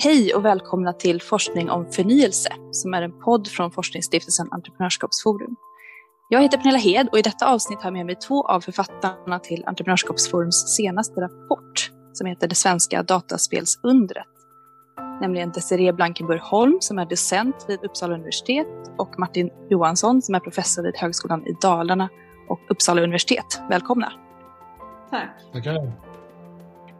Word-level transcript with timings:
Hej 0.00 0.34
och 0.34 0.44
välkomna 0.44 0.92
till 0.92 1.22
Forskning 1.22 1.70
om 1.70 1.92
förnyelse 1.92 2.48
som 2.72 2.94
är 2.94 3.02
en 3.02 3.20
podd 3.20 3.48
från 3.48 3.70
forskningsstiftelsen 3.70 4.48
Entreprenörskapsforum. 4.50 5.56
Jag 6.28 6.42
heter 6.42 6.58
Pernilla 6.58 6.78
Hed 6.78 7.08
och 7.12 7.18
i 7.18 7.22
detta 7.22 7.46
avsnitt 7.46 7.78
har 7.78 7.86
jag 7.86 7.92
med 7.92 8.06
mig 8.06 8.16
två 8.16 8.46
av 8.46 8.60
författarna 8.60 9.38
till 9.38 9.64
Entreprenörskapsforums 9.66 10.76
senaste 10.76 11.20
rapport 11.20 11.90
som 12.12 12.26
heter 12.26 12.48
Det 12.48 12.54
svenska 12.54 13.02
dataspelsundret. 13.02 14.26
Nämligen 15.20 15.50
Desiree 15.50 15.92
Blankenburg 15.92 16.40
Holm 16.40 16.78
som 16.80 16.98
är 16.98 17.06
docent 17.06 17.64
vid 17.68 17.84
Uppsala 17.84 18.14
universitet 18.14 18.66
och 18.98 19.18
Martin 19.18 19.50
Johansson 19.70 20.22
som 20.22 20.34
är 20.34 20.40
professor 20.40 20.82
vid 20.82 20.96
Högskolan 20.96 21.46
i 21.46 21.56
Dalarna 21.60 22.08
och 22.48 22.60
Uppsala 22.70 23.02
universitet. 23.02 23.60
Välkomna! 23.70 24.12
Tack! 25.10 25.52
Tackar! 25.52 26.07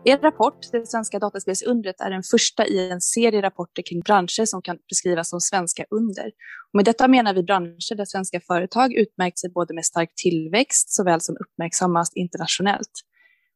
Er 0.04 0.18
rapport, 0.18 0.68
Det 0.72 0.88
svenska 0.88 1.18
dataspelsundret, 1.18 2.00
är 2.00 2.10
den 2.10 2.22
första 2.22 2.66
i 2.66 2.90
en 2.90 3.00
serie 3.00 3.42
rapporter 3.42 3.82
kring 3.82 4.00
branscher 4.00 4.44
som 4.44 4.62
kan 4.62 4.78
beskrivas 4.88 5.30
som 5.30 5.40
svenska 5.40 5.84
under. 5.90 6.26
Och 6.72 6.74
med 6.74 6.84
detta 6.84 7.08
menar 7.08 7.34
vi 7.34 7.42
branscher 7.42 7.94
där 7.96 8.04
svenska 8.04 8.40
företag 8.40 8.94
utmärkt 8.94 9.38
sig 9.38 9.50
både 9.50 9.74
med 9.74 9.84
stark 9.84 10.10
tillväxt 10.14 10.90
såväl 10.94 11.20
som 11.20 11.36
uppmärksammas 11.40 12.10
internationellt. 12.14 12.90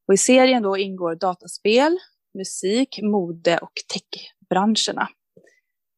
Och 0.08 0.14
I 0.14 0.16
serien 0.16 0.62
då 0.62 0.76
ingår 0.76 1.14
dataspel, 1.14 1.98
musik, 2.38 3.00
mode 3.02 3.58
och 3.58 3.72
techbranscherna. 3.92 5.08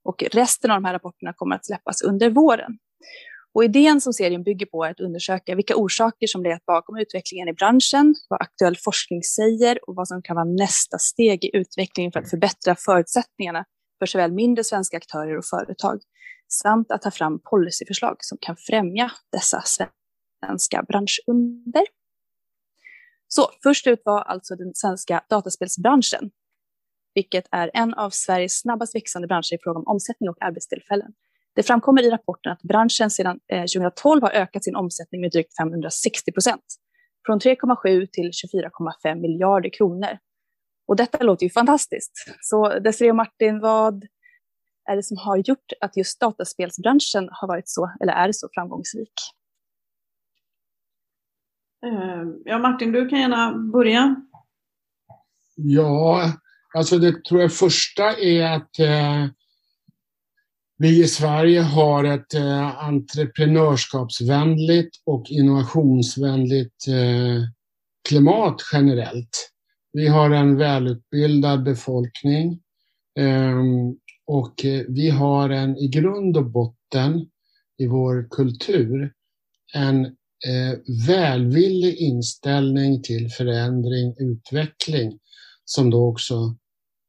Och 0.05 0.25
resten 0.33 0.71
av 0.71 0.77
de 0.77 0.85
här 0.85 0.93
rapporterna 0.93 1.33
kommer 1.33 1.57
att 1.57 1.67
släppas 1.67 2.03
under 2.03 2.31
våren. 2.31 2.79
Och 3.55 3.65
idén 3.65 4.01
som 4.01 4.13
serien 4.13 4.43
bygger 4.43 4.67
på 4.67 4.85
är 4.85 4.91
att 4.91 5.01
undersöka 5.01 5.55
vilka 5.55 5.77
orsaker 5.77 6.27
som 6.27 6.43
legat 6.43 6.67
bakom 6.67 6.97
utvecklingen 6.97 7.49
i 7.49 7.53
branschen, 7.53 8.15
vad 8.29 8.43
aktuell 8.43 8.77
forskning 8.77 9.23
säger 9.23 9.89
och 9.89 9.95
vad 9.95 10.09
som 10.09 10.23
kan 10.23 10.37
vara 10.37 10.45
nästa 10.45 10.99
steg 10.99 11.45
i 11.45 11.51
utvecklingen 11.57 12.13
för 12.13 12.21
att 12.21 12.31
förbättra 12.31 12.77
förutsättningarna 12.77 13.65
för 13.99 14.07
såväl 14.07 14.33
mindre 14.33 14.65
svenska 14.65 14.97
aktörer 14.97 15.39
och 15.39 15.45
företag, 15.45 16.01
samt 16.49 16.91
att 16.91 17.03
ta 17.03 17.11
fram 17.11 17.41
policyförslag 17.51 18.17
som 18.21 18.39
kan 18.41 18.57
främja 18.57 19.13
dessa 19.33 19.63
svenska 19.63 20.83
branschunder. 20.83 21.85
Så 23.29 23.51
först 23.63 23.87
ut 23.87 24.03
var 24.05 24.23
alltså 24.23 24.57
den 24.57 24.75
svenska 24.75 25.25
dataspelsbranschen, 25.29 26.31
vilket 27.15 27.45
är 27.51 27.71
en 27.75 27.95
av 27.95 28.11
Sveriges 28.11 28.61
snabbast 28.61 28.95
växande 28.95 29.29
branscher 29.29 29.55
i 29.55 29.59
fråga 29.63 29.79
om 29.79 29.87
omsättning 29.87 30.31
och 30.31 30.43
arbetstillfällen. 30.43 31.13
Det 31.55 31.63
framkommer 31.63 32.03
i 32.03 32.11
rapporten 32.11 32.53
att 32.53 32.63
branschen 32.63 33.11
sedan 33.11 33.41
2012 33.75 34.19
eh, 34.19 34.23
har 34.23 34.31
ökat 34.31 34.65
sin 34.65 34.77
omsättning 34.77 35.21
med 35.21 35.31
drygt 35.31 35.57
560 35.57 36.33
procent. 36.33 36.65
Från 37.27 37.41
3,7 37.41 38.07
till 38.13 38.31
24,5 38.31 39.21
miljarder 39.21 39.71
kronor. 39.71 40.19
Och 40.87 40.97
detta 40.97 41.25
låter 41.25 41.45
ju 41.45 41.51
fantastiskt. 41.51 42.13
Så 42.41 42.79
Desiree 42.79 43.11
och 43.11 43.17
Martin, 43.17 43.61
vad 43.61 44.05
är 44.91 44.97
det 44.97 45.03
som 45.03 45.17
har 45.17 45.37
gjort 45.37 45.73
att 45.81 45.97
just 45.97 46.21
dataspelsbranschen 46.21 47.29
har 47.33 47.49
varit 47.49 47.69
så, 47.69 47.91
eller 48.01 48.13
är 48.13 48.33
så 48.33 48.49
framgångsrik? 48.55 49.13
Eh, 51.87 52.23
ja, 52.45 52.59
Martin, 52.59 52.93
du 52.93 53.09
kan 53.09 53.21
gärna 53.21 53.55
börja. 53.73 54.17
Ja, 55.57 56.33
alltså 56.75 56.99
det 56.99 57.25
tror 57.25 57.41
jag 57.41 57.53
första 57.53 58.13
är 58.13 58.57
att 58.57 58.79
eh, 58.79 59.27
vi 60.77 61.03
i 61.03 61.09
Sverige 61.09 61.61
har 61.61 62.05
ett 62.05 62.35
eh, 62.35 62.85
entreprenörskapsvänligt 62.85 64.97
och 65.07 65.31
innovationsvänligt 65.31 66.89
eh, 66.89 67.43
klimat 68.09 68.57
generellt. 68.73 69.51
Vi 69.93 70.07
har 70.07 70.31
en 70.31 70.57
välutbildad 70.57 71.65
befolkning 71.65 72.61
ehm, 73.19 73.89
eh, 73.89 73.95
och 74.27 74.55
vi 74.89 75.11
har 75.11 75.51
en 75.51 75.77
i 75.77 75.89
grund 75.89 76.37
och 76.37 76.51
botten 76.51 77.27
i 77.79 77.87
vår 77.87 78.29
kultur 78.31 79.13
en 79.75 80.05
eh, 80.47 80.79
välvillig 81.09 81.97
inställning 81.97 83.03
till 83.03 83.31
förändring, 83.31 84.15
utveckling 84.19 85.19
som 85.65 85.91
då 85.91 86.09
också 86.09 86.57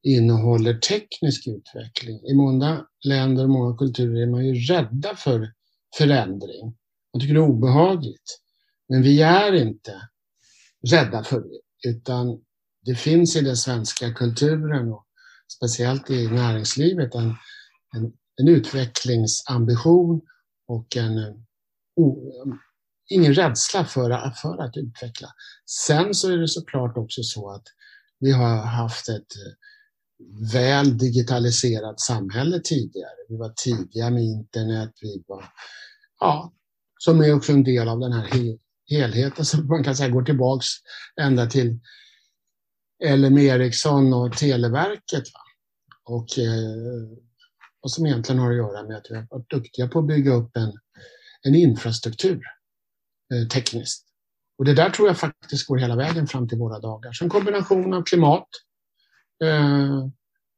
innehåller 0.06 0.74
teknisk 0.74 1.48
utveckling. 1.48 2.20
I 2.26 2.34
många 2.34 2.86
länder 3.06 3.44
och 3.44 3.50
många 3.50 3.78
kulturer 3.78 4.22
är 4.22 4.32
man 4.32 4.46
ju 4.46 4.54
rädda 4.54 5.16
för 5.16 5.54
förändring. 5.98 6.78
Man 7.14 7.22
tycker 7.22 7.34
det 7.34 7.40
är 7.40 7.50
obehagligt. 7.50 8.40
Men 8.90 9.02
vi 9.02 9.22
är 9.22 9.54
inte 9.54 10.10
rädda 10.92 11.24
för 11.24 11.40
det, 11.40 11.90
utan 11.90 12.42
det 12.86 12.96
finns 12.96 13.36
i 13.36 13.42
den 13.42 13.58
svenska 13.58 14.14
kulturen 14.14 14.92
och 14.92 15.06
speciellt 15.58 16.10
i 16.10 16.28
näringslivet 16.28 17.16
en, 17.16 17.36
en, 17.96 18.12
en 18.42 18.48
utvecklingsambition 18.48 20.22
och 20.68 20.98
en 20.98 21.46
o, 21.96 22.32
ingen 23.10 23.34
rädsla 23.34 23.86
för, 23.86 24.32
för 24.42 24.58
att 24.58 24.78
utveckla. 24.78 25.28
Sen 25.86 26.14
så 26.14 26.32
är 26.32 26.38
det 26.38 26.48
såklart 26.48 26.98
också 26.98 27.24
så 27.24 27.50
att 27.50 27.64
vi 28.20 28.32
har 28.32 28.58
haft 28.58 29.10
ett 29.10 29.28
väl 30.53 30.97
digitaliserat 30.97 32.00
samhälle 32.00 32.59
tidigare. 32.63 33.16
Vi 33.30 33.38
var 33.38 33.53
tidiga 33.56 34.09
med 34.09 34.24
internet. 34.24 34.91
Vi 35.02 35.24
var, 35.28 35.46
ja, 36.19 36.53
som 36.97 37.22
är 37.22 37.34
också 37.34 37.52
en 37.52 37.63
del 37.63 37.88
av 37.88 38.00
den 38.00 38.13
här 38.13 38.30
helheten 38.90 39.46
som 39.46 39.68
man 39.68 39.84
kan 39.84 39.96
säga 39.96 40.09
går 40.09 40.24
tillbaks 40.24 40.66
ända 41.22 41.46
till 41.46 41.80
LM 43.03 43.38
Ericsson 43.38 44.14
och 44.14 44.38
Televerket. 44.38 45.24
Va? 45.34 45.40
Och, 46.03 46.40
eh, 46.40 47.18
och 47.81 47.91
som 47.91 48.06
egentligen 48.06 48.41
har 48.41 48.52
att 48.52 48.58
göra 48.58 48.88
med 48.88 48.97
att 48.97 49.06
vi 49.09 49.16
har 49.16 49.28
varit 49.30 49.50
duktiga 49.50 49.88
på 49.88 50.00
att 50.00 50.08
bygga 50.08 50.34
upp 50.34 50.58
en, 50.58 50.74
en 51.41 51.56
infrastruktur 51.56 52.41
eh, 53.34 53.47
tekniskt. 53.47 54.06
Och 54.58 54.66
det 54.66 54.74
där 54.74 54.90
tror 54.90 55.08
jag 55.08 55.18
faktiskt 55.18 55.68
går 55.68 55.78
hela 55.78 55.96
vägen 55.96 56.28
fram 56.28 56.47
till 56.47 56.58
våra 56.58 56.80
dagar. 56.80 57.12
Så 57.12 57.24
en 57.24 57.30
kombination 57.30 57.94
av 57.94 58.03
klimat, 58.03 58.47
eh, 59.44 60.07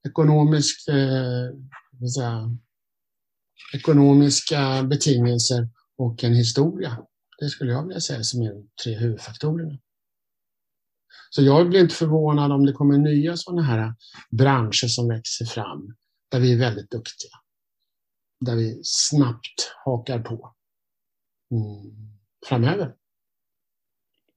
ekonomisk, 0.08 0.88
eh, 0.88 2.08
säga, 2.16 2.58
ekonomiska 3.74 4.84
betingelser 4.84 5.70
och 5.98 6.24
en 6.24 6.34
historia. 6.34 6.98
Det 7.40 7.50
skulle 7.50 7.72
jag 7.72 7.88
vilja 7.88 8.00
säga 8.00 8.24
som 8.24 8.42
är 8.42 8.54
de 8.54 8.70
tre 8.84 8.96
huvudfaktorerna. 8.96 9.78
Så 11.30 11.42
jag 11.42 11.70
blir 11.70 11.80
inte 11.80 11.96
förvånad 11.96 12.52
om 12.52 12.66
det 12.66 12.74
kommer 12.74 12.98
nya 12.98 13.38
sådana 13.38 13.62
här 13.62 13.94
branscher 14.30 14.88
som 14.88 15.08
växer 15.08 15.46
fram 15.46 15.96
där 16.32 16.40
vi 16.40 16.54
är 16.54 16.58
väldigt 16.58 16.92
duktiga. 16.92 17.32
Där 18.46 18.56
vi 18.56 18.80
snabbt 18.84 19.74
hakar 19.86 20.20
på 20.20 20.54
mm, 21.52 21.96
framöver. 22.48 22.96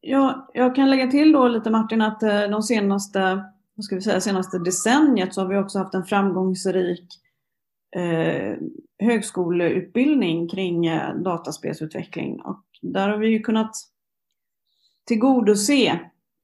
Ja, 0.01 0.51
jag 0.55 0.75
kan 0.75 0.91
lägga 0.91 1.11
till 1.11 1.33
då 1.33 1.49
lite 1.49 1.71
Martin 1.71 2.03
att 2.03 2.23
eh, 2.23 2.43
de 2.43 2.63
senaste 2.63 3.45
vad 3.81 3.85
ska 3.85 3.95
vi 3.95 4.03
säga, 4.03 4.21
senaste 4.21 4.59
decenniet 4.59 5.35
så 5.35 5.41
har 5.41 5.49
vi 5.49 5.57
också 5.57 5.79
haft 5.79 5.95
en 5.95 6.05
framgångsrik 6.05 7.09
eh, 7.97 8.57
högskoleutbildning 8.99 10.49
kring 10.49 10.87
eh, 10.87 11.15
dataspelsutveckling. 11.15 12.41
Och 12.41 12.65
där 12.83 13.09
har 13.09 13.19
vi 13.19 13.29
ju 13.29 13.41
kunnat 13.41 13.73
tillgodose 15.07 16.01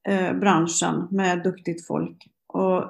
eh, 0.08 0.32
branschen 0.32 1.08
med 1.10 1.42
duktigt 1.42 1.86
folk. 1.86 2.28
Och 2.46 2.82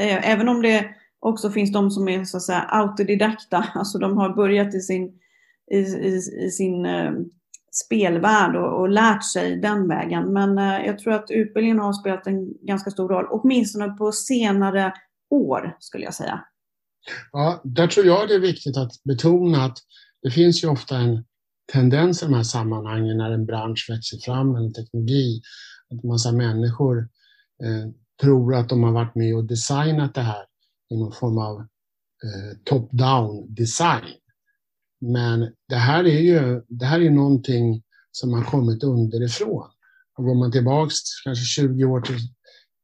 eh, 0.00 0.30
även 0.30 0.48
om 0.48 0.62
det 0.62 0.94
också 1.20 1.50
finns 1.50 1.72
de 1.72 1.90
som 1.90 2.08
är 2.08 2.24
så 2.24 2.36
att 2.36 2.42
säga 2.42 2.60
autodidakta, 2.60 3.56
alltså 3.74 3.98
de 3.98 4.16
har 4.16 4.34
börjat 4.34 4.74
i 4.74 4.80
sin, 4.80 5.20
i, 5.70 5.78
i, 5.78 6.16
i 6.46 6.50
sin 6.50 6.86
eh, 6.86 7.12
spelvärld 7.70 8.56
och, 8.56 8.80
och, 8.80 8.88
lärt 8.88 9.24
sig 9.24 9.56
den 9.56 9.88
vägen. 9.88 10.32
Men 10.32 10.58
eh, 10.58 10.86
jag 10.86 10.98
tror 10.98 11.12
att 11.12 11.30
utbildningen 11.30 11.78
har 11.78 11.92
spelat 11.92 12.26
en 12.26 12.66
ganska 12.66 12.90
stor 12.90 13.08
roll, 13.08 13.26
åtminstone 13.30 13.88
på 13.88 14.12
senare 14.12 14.92
år 15.30 15.76
skulle 15.80 16.04
jag 16.04 16.14
säga. 16.14 16.44
Ja, 17.32 17.60
där 17.64 17.86
tror 17.86 18.06
jag 18.06 18.28
det 18.28 18.34
är 18.34 18.40
viktigt 18.40 18.76
att 18.76 18.92
betona 19.04 19.64
att 19.64 19.78
det 20.22 20.30
finns 20.30 20.64
ju 20.64 20.68
ofta 20.68 20.96
en 20.96 21.24
tendens 21.72 22.22
i 22.22 22.26
de 22.26 22.34
här 22.34 22.42
sammanhangen 22.42 23.16
när 23.16 23.30
en 23.30 23.46
bransch 23.46 23.86
växer 23.90 24.18
fram, 24.18 24.56
en 24.56 24.72
teknologi, 24.72 25.42
att 25.90 26.04
massa 26.04 26.32
människor 26.32 26.98
eh, 27.64 27.90
tror 28.22 28.54
att 28.54 28.68
de 28.68 28.82
har 28.82 28.92
varit 28.92 29.14
med 29.14 29.36
och 29.36 29.44
designat 29.44 30.14
det 30.14 30.20
här 30.20 30.44
i 30.90 30.96
någon 30.96 31.12
form 31.12 31.38
av 31.38 31.60
eh, 32.24 32.58
top-down 32.64 33.54
design. 33.54 34.14
Men 35.00 35.52
det 35.68 35.76
här 35.76 36.04
är 36.04 36.20
ju 36.20 36.62
det 36.68 36.84
här 36.84 37.00
är 37.00 37.10
någonting 37.10 37.82
som 38.12 38.32
har 38.32 38.44
kommit 38.44 38.84
underifrån. 38.84 39.70
Och 40.16 40.24
går 40.24 40.34
man 40.34 40.52
tillbaks 40.52 40.94
kanske 41.24 41.44
20 41.44 41.84
år 41.84 42.00
till, 42.00 42.18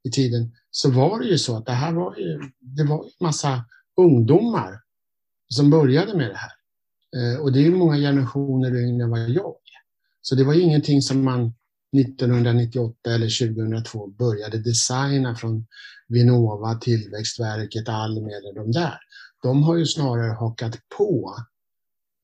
i 0.05 0.11
tiden 0.11 0.53
så 0.71 0.91
var 0.91 1.21
det 1.21 1.27
ju 1.27 1.39
så 1.39 1.57
att 1.57 1.67
det 1.67 1.73
här 1.73 1.93
var 1.93 2.17
ju, 2.17 2.41
det 2.61 2.85
var 2.85 3.05
en 3.05 3.11
massa 3.21 3.65
ungdomar 3.97 4.81
som 5.49 5.71
började 5.71 6.17
med 6.17 6.31
det 6.31 6.37
här. 6.37 6.53
Eh, 7.17 7.41
och 7.41 7.53
det 7.53 7.59
är 7.59 7.63
ju 7.63 7.75
många 7.77 7.97
generationer 7.97 8.77
yngre 8.77 9.05
än 9.05 9.11
vad 9.11 9.21
jag 9.21 9.47
är. 9.47 9.85
Så 10.21 10.35
det 10.35 10.45
var 10.45 10.55
ju 10.55 10.61
ingenting 10.61 11.03
som 11.03 11.25
man 11.25 11.55
1998 12.01 13.11
eller 13.11 13.55
2002 13.55 14.07
började 14.07 14.59
designa 14.59 15.35
från 15.35 15.67
Vinnova, 16.09 16.75
Tillväxtverket, 16.75 17.89
Almi 17.89 18.33
eller 18.33 18.55
de 18.55 18.73
där. 18.73 18.99
De 19.43 19.63
har 19.63 19.77
ju 19.77 19.87
snarare 19.87 20.33
hakat 20.33 20.79
på 20.99 21.37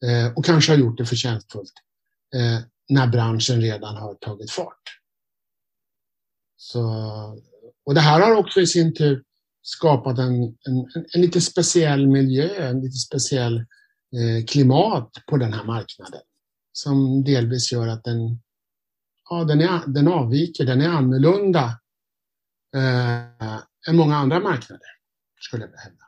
eh, 0.06 0.32
och 0.36 0.44
kanske 0.44 0.72
har 0.72 0.78
gjort 0.78 0.98
det 0.98 1.06
förtjänstfullt 1.06 1.72
eh, 2.34 2.64
när 2.88 3.06
branschen 3.06 3.60
redan 3.60 3.96
har 3.96 4.14
tagit 4.14 4.50
fart. 4.50 4.82
Så, 6.56 6.82
och 7.86 7.94
det 7.94 8.00
här 8.00 8.20
har 8.20 8.34
också 8.34 8.60
i 8.60 8.66
sin 8.66 8.94
tur 8.94 9.22
skapat 9.62 10.18
en, 10.18 10.42
en, 10.42 10.86
en 11.14 11.20
lite 11.20 11.40
speciell 11.40 12.06
miljö, 12.06 12.68
en 12.68 12.80
lite 12.80 12.96
speciell 12.96 13.56
eh, 14.16 14.44
klimat 14.48 15.12
på 15.26 15.36
den 15.36 15.52
här 15.52 15.64
marknaden. 15.64 16.20
Som 16.72 17.24
delvis 17.24 17.72
gör 17.72 17.88
att 17.88 18.04
den, 18.04 18.40
ja, 19.30 19.44
den, 19.44 19.60
är, 19.60 19.86
den 19.86 20.08
avviker, 20.08 20.64
den 20.64 20.80
är 20.80 20.88
annorlunda 20.88 21.80
eh, 22.76 23.58
än 23.88 23.96
många 23.96 24.16
andra 24.16 24.40
marknader, 24.40 24.88
skulle 25.40 25.62
jag 25.62 25.68
vilja 25.68 25.80
hävda. 25.80 26.04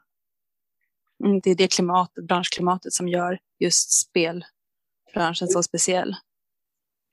Mm, 1.25 1.41
det 1.41 1.51
är 1.51 1.55
det 1.55 1.73
klimatet, 1.73 2.25
branschklimatet 2.25 2.93
som 2.93 3.09
gör 3.09 3.39
just 3.59 3.93
spelbranschen 3.93 5.49
så 5.49 5.63
speciell. 5.63 6.15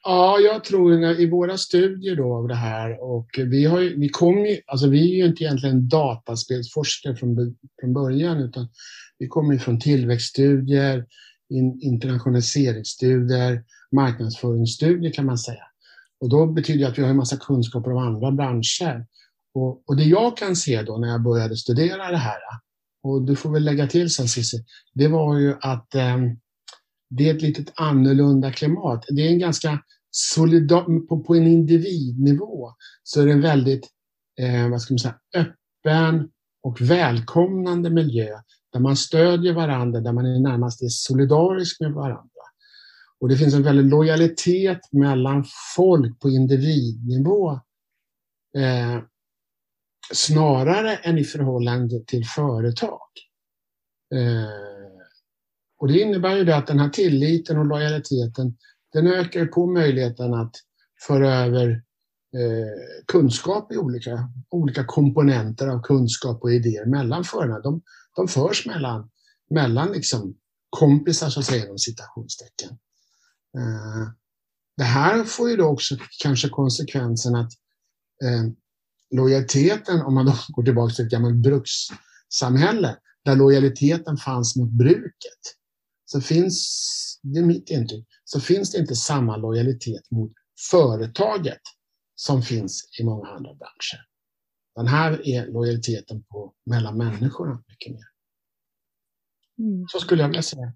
Ja, 0.04 0.40
jag 0.40 0.64
tror 0.64 1.06
i 1.06 1.30
våra 1.30 1.58
studier 1.58 2.16
då 2.16 2.36
av 2.36 2.48
det 2.48 2.56
här 2.56 3.04
och 3.04 3.30
vi 3.38 3.66
har 3.66 3.80
ju, 3.80 4.00
vi 4.00 4.10
kom 4.10 4.46
ju, 4.46 4.62
alltså 4.68 4.88
vi 4.88 5.12
är 5.12 5.16
ju 5.16 5.26
inte 5.26 5.44
egentligen 5.44 5.90
dataspelsforskare 5.90 7.16
från, 7.16 7.58
från 7.82 7.94
början 7.94 8.38
utan 8.38 8.68
vi 9.18 9.28
kommer 9.28 9.54
ju 9.54 9.60
från 9.60 9.80
tillväxtstudier, 9.80 11.06
in, 11.50 11.80
internationaliseringsstudier, 11.82 13.64
marknadsföringsstudier 13.92 15.12
kan 15.12 15.26
man 15.26 15.38
säga. 15.38 15.64
Och 16.20 16.30
då 16.30 16.46
betyder 16.46 16.80
det 16.80 16.92
att 16.92 16.98
vi 16.98 17.02
har 17.02 17.10
en 17.10 17.18
massa 17.18 17.38
kunskaper 17.38 17.92
om 17.92 17.98
andra 17.98 18.32
branscher. 18.32 19.06
Och, 19.54 19.90
och 19.90 19.96
det 19.98 20.04
jag 20.04 20.38
kan 20.38 20.56
se 20.56 20.82
då 20.82 20.98
när 20.98 21.08
jag 21.08 21.24
började 21.24 21.56
studera 21.56 22.12
det 22.12 22.18
här, 22.18 22.40
och 23.10 23.26
du 23.26 23.36
får 23.36 23.52
väl 23.52 23.64
lägga 23.64 23.88
till 23.88 24.10
sen 24.10 24.28
Cissi, 24.28 24.58
det 24.94 25.08
var 25.08 25.38
ju 25.38 25.56
att 25.62 25.96
eh, 25.96 26.18
det 27.10 27.30
är 27.30 27.36
ett 27.36 27.42
litet 27.42 27.74
annorlunda 27.76 28.52
klimat. 28.52 29.06
Det 29.10 29.22
är 29.28 29.32
en 29.32 29.40
ganska 29.40 29.80
solidar, 30.12 31.08
på, 31.08 31.24
på 31.24 31.36
en 31.36 31.48
individnivå 31.48 32.74
så 33.04 33.22
är 33.22 33.26
det 33.26 33.32
en 33.32 33.42
väldigt, 33.42 33.88
eh, 34.40 34.70
vad 34.70 34.82
ska 34.82 34.94
man 34.94 35.00
säga, 35.00 35.16
öppen 35.36 36.30
och 36.64 36.82
välkomnande 36.82 37.90
miljö 37.90 38.40
där 38.74 38.80
man 38.80 38.96
stödjer 38.96 39.54
varandra, 39.54 40.00
där 40.00 40.14
man 40.14 40.26
är 40.26 40.40
närmast 40.40 40.82
är 40.82 40.90
solidarisk 40.90 41.82
med 41.82 41.92
varandra. 41.92 42.30
Och 43.20 43.30
det 43.30 43.38
finns 43.38 43.54
en 43.54 43.64
väldig 43.64 43.86
lojalitet 43.86 44.80
mellan 44.92 45.46
folk 45.76 46.20
på 46.20 46.30
individnivå 46.30 47.52
eh, 48.58 49.00
snarare 50.12 50.96
än 50.96 51.18
i 51.18 51.24
förhållande 51.24 52.04
till 52.06 52.26
företag. 52.26 53.10
Eh, 54.16 55.00
och 55.80 55.88
det 55.88 56.00
innebär 56.00 56.36
ju 56.36 56.44
det 56.44 56.56
att 56.56 56.68
den 56.68 56.80
här 56.80 56.90
tilliten 56.90 57.58
och 57.58 57.66
lojaliteten 57.66 58.58
den 58.94 59.08
ökar 59.08 59.46
på 59.46 59.72
möjligheten 59.72 60.34
att 60.34 60.56
föra 61.08 61.36
över 61.36 61.70
eh, 62.36 63.04
kunskap 63.08 63.72
i 63.72 63.78
olika, 63.78 64.30
olika 64.50 64.86
komponenter 64.86 65.68
av 65.68 65.82
kunskap 65.82 66.44
och 66.44 66.54
idéer 66.54 66.86
mellan 66.86 67.24
förarna. 67.24 67.60
De, 67.60 67.82
de 68.16 68.28
förs 68.28 68.66
mellan, 68.66 69.10
mellan 69.50 69.92
liksom 69.92 70.38
kompisar 70.70 71.30
så 71.30 71.40
att 71.40 71.46
säga 71.46 71.66
inom 71.66 71.78
citationstecken. 71.78 72.70
Eh, 73.58 74.10
det 74.78 74.84
här 74.84 75.24
får 75.24 75.50
ju 75.50 75.56
då 75.56 75.66
också 75.66 75.96
kanske 76.24 76.50
konsekvensen 76.50 77.36
att 77.36 77.52
eh, 78.24 78.52
lojaliteten, 79.12 80.02
om 80.02 80.14
man 80.14 80.32
går 80.50 80.64
tillbaka 80.64 80.94
till 80.94 81.06
ett 81.06 81.12
gammalt 81.12 81.36
brukssamhälle, 81.36 82.98
där 83.26 83.36
lojaliteten 83.36 84.18
fanns 84.18 84.56
mot 84.56 84.72
bruket, 84.72 85.56
så 86.06 86.22
finns, 86.22 87.20
det 87.24 87.40
är 87.40 87.44
mitt 87.44 87.70
intryck, 87.70 88.08
så 88.24 88.40
finns 88.40 88.72
det 88.72 88.78
inte 88.78 88.96
samma 88.96 89.38
lojalitet 89.38 90.12
mot 90.12 90.32
företaget 90.72 91.62
som 92.16 92.42
finns 92.42 92.90
i 93.00 93.04
många 93.04 93.30
andra 93.30 93.54
branscher. 93.54 94.06
Den 94.76 94.88
här 94.88 95.28
är 95.28 95.48
lojaliteten 95.48 96.24
på, 96.24 96.54
mellan 96.66 96.98
människorna 96.98 97.64
mycket 97.68 97.92
mer. 97.94 98.06
Mm. 99.60 99.86
Så 99.88 100.00
skulle 100.00 100.22
jag 100.22 100.28
vilja 100.28 100.42
säga. 100.42 100.74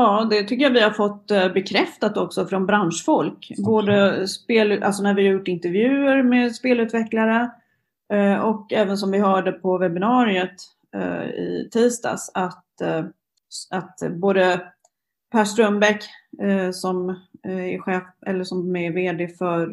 Ja, 0.00 0.26
det 0.30 0.42
tycker 0.42 0.64
jag 0.64 0.70
vi 0.70 0.80
har 0.80 0.90
fått 0.90 1.30
eh, 1.30 1.52
bekräftat 1.52 2.16
också 2.16 2.46
från 2.46 2.66
branschfolk. 2.66 3.52
Både 3.64 4.28
spel, 4.28 4.82
alltså 4.82 5.02
när 5.02 5.14
vi 5.14 5.26
har 5.26 5.32
gjort 5.32 5.48
intervjuer 5.48 6.22
med 6.22 6.54
spelutvecklare 6.54 7.50
eh, 8.12 8.38
och 8.38 8.72
även 8.72 8.98
som 8.98 9.10
vi 9.10 9.18
hörde 9.18 9.52
på 9.52 9.78
webbinariet 9.78 10.54
eh, 10.94 11.24
i 11.24 11.68
tisdags 11.72 12.30
att, 12.34 12.64
att 13.70 13.98
både 14.10 14.60
Per 15.32 15.44
Strömbäck 15.44 16.04
som 16.72 17.08
är 17.42 17.78
chef 17.78 18.04
eller 18.26 18.44
som 18.44 18.76
är 18.76 18.92
VD 18.92 19.28
för 19.28 19.68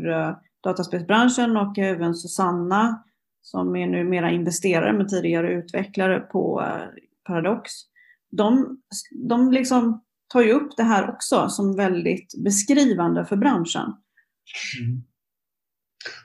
dataspelsbranschen 0.64 1.58
och 1.58 1.78
även 1.78 2.16
Susanna 2.16 3.04
som 3.42 3.76
är 3.76 3.88
numera 3.88 4.32
investerare 4.32 4.94
men 4.94 5.08
tidigare 5.08 5.52
utvecklare 5.52 6.20
på 6.20 6.64
Paradox. 7.28 7.72
De, 8.32 8.78
de 9.12 9.52
liksom 9.52 10.02
tar 10.28 10.42
ju 10.42 10.52
upp 10.52 10.78
det 10.78 10.84
här 10.84 11.10
också 11.10 11.50
som 11.50 11.76
väldigt 11.76 12.44
beskrivande 12.44 13.26
för 13.26 13.36
branschen. 13.36 13.94
Mm. 14.82 15.04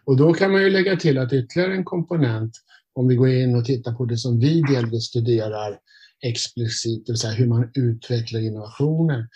Och 0.05 0.17
då 0.17 0.33
kan 0.33 0.53
man 0.53 0.63
ju 0.63 0.71
lägga 0.71 0.97
till 0.97 1.19
att 1.19 1.33
ytterligare 1.33 1.75
en 1.75 1.85
komponent, 1.85 2.53
om 2.93 3.09
vi 3.09 3.17
går 3.17 3.29
in 3.29 3.57
och 3.57 3.65
tittar 3.65 3.95
på 3.95 4.05
det 4.05 4.17
som 4.17 4.39
vi 4.39 4.63
delvis 4.63 5.05
studerar 5.05 5.79
explicit, 6.23 7.07
det 7.07 7.13
vill 7.13 7.19
säga 7.19 7.33
hur 7.33 7.47
man 7.47 7.71
utvecklar 7.75 8.41
innovationer, 8.41 9.29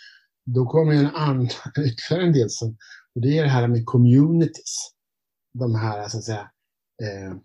då 0.45 0.65
kommer 0.65 0.93
en 0.93 1.15
annan, 1.15 1.45
ytterligare 1.85 2.27
en 2.27 2.33
del 2.33 2.49
som, 2.49 2.77
och 3.15 3.21
det 3.21 3.37
är 3.37 3.43
det 3.43 3.49
här 3.49 3.67
med 3.67 3.85
communities. 3.85 4.91
De 5.53 5.75
här, 5.75 6.07
så 6.07 6.17
att 6.17 6.23
säga, 6.23 6.51
eh, 7.03 7.35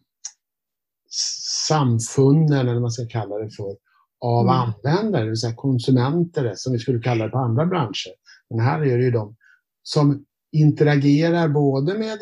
samfunden, 1.69 2.59
eller 2.59 2.73
vad 2.73 2.83
man 2.83 2.91
ska 2.91 3.07
kalla 3.07 3.39
det 3.39 3.51
för, 3.51 3.77
av 4.21 4.45
mm. 4.45 4.55
användare, 4.55 5.23
det 5.23 5.29
vill 5.29 5.41
säga 5.41 5.55
konsumenter 5.55 6.53
som 6.57 6.73
vi 6.73 6.79
skulle 6.79 7.01
kalla 7.01 7.25
det 7.25 7.31
på 7.31 7.39
andra 7.39 7.67
branscher. 7.67 8.13
Men 8.51 8.61
här 8.61 8.81
är 8.81 8.99
det 8.99 9.05
ju 9.05 9.11
de 9.11 9.37
som 9.83 10.25
interagerar 10.53 11.49
både 11.49 11.99
med 11.99 12.19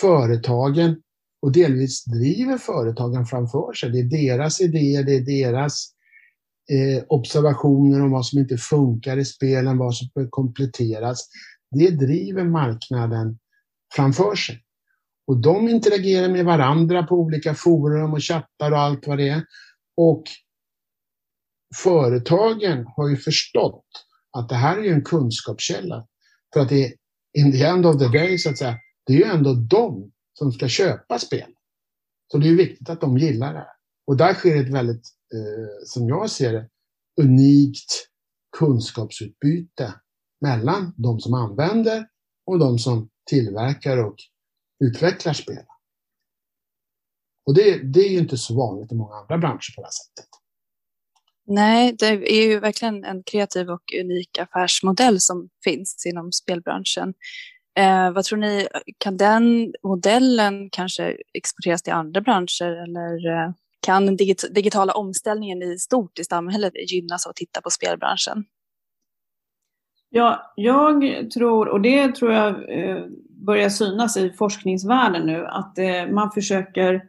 företagen 0.00 1.02
och 1.42 1.52
delvis 1.52 2.04
driver 2.04 2.58
företagen 2.58 3.26
framför 3.26 3.72
sig. 3.72 3.90
Det 3.90 3.98
är 3.98 4.28
deras 4.28 4.60
idéer, 4.60 5.04
det 5.04 5.16
är 5.16 5.20
deras 5.20 5.92
eh, 6.70 7.04
observationer 7.08 8.02
om 8.02 8.10
vad 8.10 8.26
som 8.26 8.38
inte 8.38 8.56
funkar 8.56 9.16
i 9.16 9.24
spelen, 9.24 9.78
vad 9.78 9.94
som 9.94 10.08
bör 10.14 10.28
kompletteras. 10.30 11.28
Det 11.70 11.90
driver 11.90 12.44
marknaden 12.44 13.38
framför 13.94 14.34
sig. 14.34 14.62
Och 15.26 15.36
de 15.36 15.68
interagerar 15.68 16.28
med 16.28 16.44
varandra 16.44 17.02
på 17.02 17.14
olika 17.14 17.54
forum 17.54 18.12
och 18.12 18.22
chattar 18.22 18.72
och 18.72 18.78
allt 18.78 19.06
vad 19.06 19.18
det 19.18 19.28
är. 19.28 19.42
Och 19.96 20.22
företagen 21.76 22.86
har 22.96 23.08
ju 23.08 23.16
förstått 23.16 23.86
att 24.38 24.48
det 24.48 24.54
här 24.54 24.78
är 24.78 24.82
ju 24.82 24.92
en 24.92 25.04
kunskapskälla. 25.04 26.06
För 26.54 26.60
att 26.60 26.68
det 26.68 26.84
är, 26.84 26.92
in 27.38 27.52
the 27.52 27.64
end 27.64 27.86
of 27.86 27.98
the 27.98 28.18
day, 28.18 28.38
så 28.38 28.50
att 28.50 28.58
säga, 28.58 28.76
det 29.06 29.12
är 29.12 29.16
ju 29.16 29.24
ändå 29.24 29.54
de 29.54 30.12
som 30.38 30.52
ska 30.52 30.68
köpa 30.68 31.18
spel. 31.18 31.50
Så 32.32 32.38
det 32.38 32.48
är 32.48 32.54
viktigt 32.54 32.90
att 32.90 33.00
de 33.00 33.18
gillar 33.18 33.54
det. 33.54 33.66
Och 34.06 34.16
där 34.16 34.34
sker 34.34 34.56
ett 34.56 34.72
väldigt, 34.72 35.08
eh, 35.34 35.84
som 35.84 36.08
jag 36.08 36.30
ser 36.30 36.52
det, 36.52 36.68
unikt 37.20 38.08
kunskapsutbyte 38.58 39.94
mellan 40.40 40.94
de 40.96 41.20
som 41.20 41.34
använder 41.34 42.08
och 42.46 42.58
de 42.58 42.78
som 42.78 43.08
tillverkar 43.30 43.96
och 43.96 44.16
utvecklar 44.84 45.32
spel. 45.32 45.64
Och 47.46 47.54
det, 47.54 47.78
det 47.92 48.00
är 48.00 48.08
ju 48.08 48.18
inte 48.18 48.36
så 48.36 48.56
vanligt 48.56 48.92
i 48.92 48.94
många 48.94 49.16
andra 49.16 49.38
branscher 49.38 49.74
på 49.74 49.80
det 49.80 49.86
här 49.86 49.90
sättet. 49.90 50.30
Nej, 51.50 51.94
det 51.98 52.06
är 52.06 52.48
ju 52.48 52.60
verkligen 52.60 53.04
en 53.04 53.22
kreativ 53.22 53.70
och 53.70 53.82
unik 54.00 54.38
affärsmodell 54.38 55.20
som 55.20 55.48
finns 55.64 56.06
inom 56.06 56.32
spelbranschen. 56.32 57.14
Eh, 57.78 58.10
vad 58.10 58.24
tror 58.24 58.38
ni, 58.38 58.68
kan 58.98 59.16
den 59.16 59.74
modellen 59.82 60.70
kanske 60.70 61.16
exporteras 61.32 61.82
till 61.82 61.92
andra 61.92 62.20
branscher 62.20 62.82
eller 62.82 63.30
eh, 63.32 63.50
kan 63.80 64.06
den 64.06 64.16
digit 64.16 64.54
digitala 64.54 64.92
omställningen 64.92 65.62
i 65.62 65.78
stort 65.78 66.18
i 66.18 66.24
samhället 66.24 66.72
gynnas 66.90 67.26
av 67.26 67.30
att 67.30 67.36
titta 67.36 67.60
på 67.60 67.70
spelbranschen? 67.70 68.44
Ja, 70.10 70.52
jag 70.56 71.30
tror, 71.30 71.68
och 71.68 71.80
det 71.80 72.14
tror 72.14 72.32
jag 72.32 72.48
eh, 72.78 73.04
börjar 73.30 73.68
synas 73.68 74.16
i 74.16 74.30
forskningsvärlden 74.30 75.26
nu, 75.26 75.46
att 75.46 75.78
eh, 75.78 76.06
man 76.10 76.30
försöker 76.30 76.94
eh, 76.94 77.00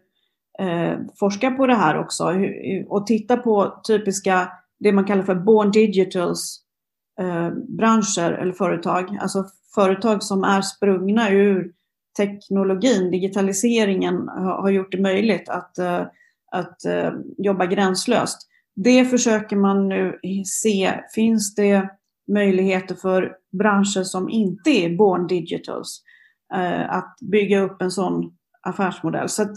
Eh, 0.60 0.98
forska 1.20 1.52
på 1.52 1.68
det 1.68 1.76
här 1.76 2.00
också 2.00 2.34
och 2.88 3.08
titta 3.08 3.38
på 3.38 3.82
typiska, 3.88 4.52
det 4.80 4.92
man 4.92 5.06
kallar 5.06 5.24
för 5.24 5.36
born 5.36 5.72
digitals 5.72 6.62
eh, 7.20 7.50
branscher 7.52 8.32
eller 8.32 8.54
företag. 8.54 9.18
Alltså 9.22 9.46
företag 9.76 10.24
som 10.24 10.44
är 10.44 10.62
sprungna 10.62 11.30
ur 11.30 11.72
teknologin, 12.18 13.12
digitaliseringen 13.12 14.28
har 14.28 14.70
gjort 14.70 14.92
det 14.92 15.02
möjligt 15.02 15.50
att, 15.50 15.78
eh, 15.78 16.02
att 16.52 16.86
eh, 16.86 17.12
jobba 17.38 17.66
gränslöst. 17.66 18.48
Det 18.76 19.06
försöker 19.06 19.56
man 19.56 19.88
nu 19.90 20.20
se, 20.46 20.94
finns 21.16 21.56
det 21.56 21.90
möjligheter 22.28 22.96
för 22.96 23.36
branscher 23.52 24.04
som 24.04 24.30
inte 24.30 24.70
är 24.70 24.98
born 24.98 25.28
digitals 25.28 26.04
att 26.88 27.16
bygga 27.22 27.60
upp 27.62 27.82
en 27.82 27.92
sån 27.92 28.32
affärsmodell. 28.62 29.30
Så 29.30 29.44
att, 29.44 29.52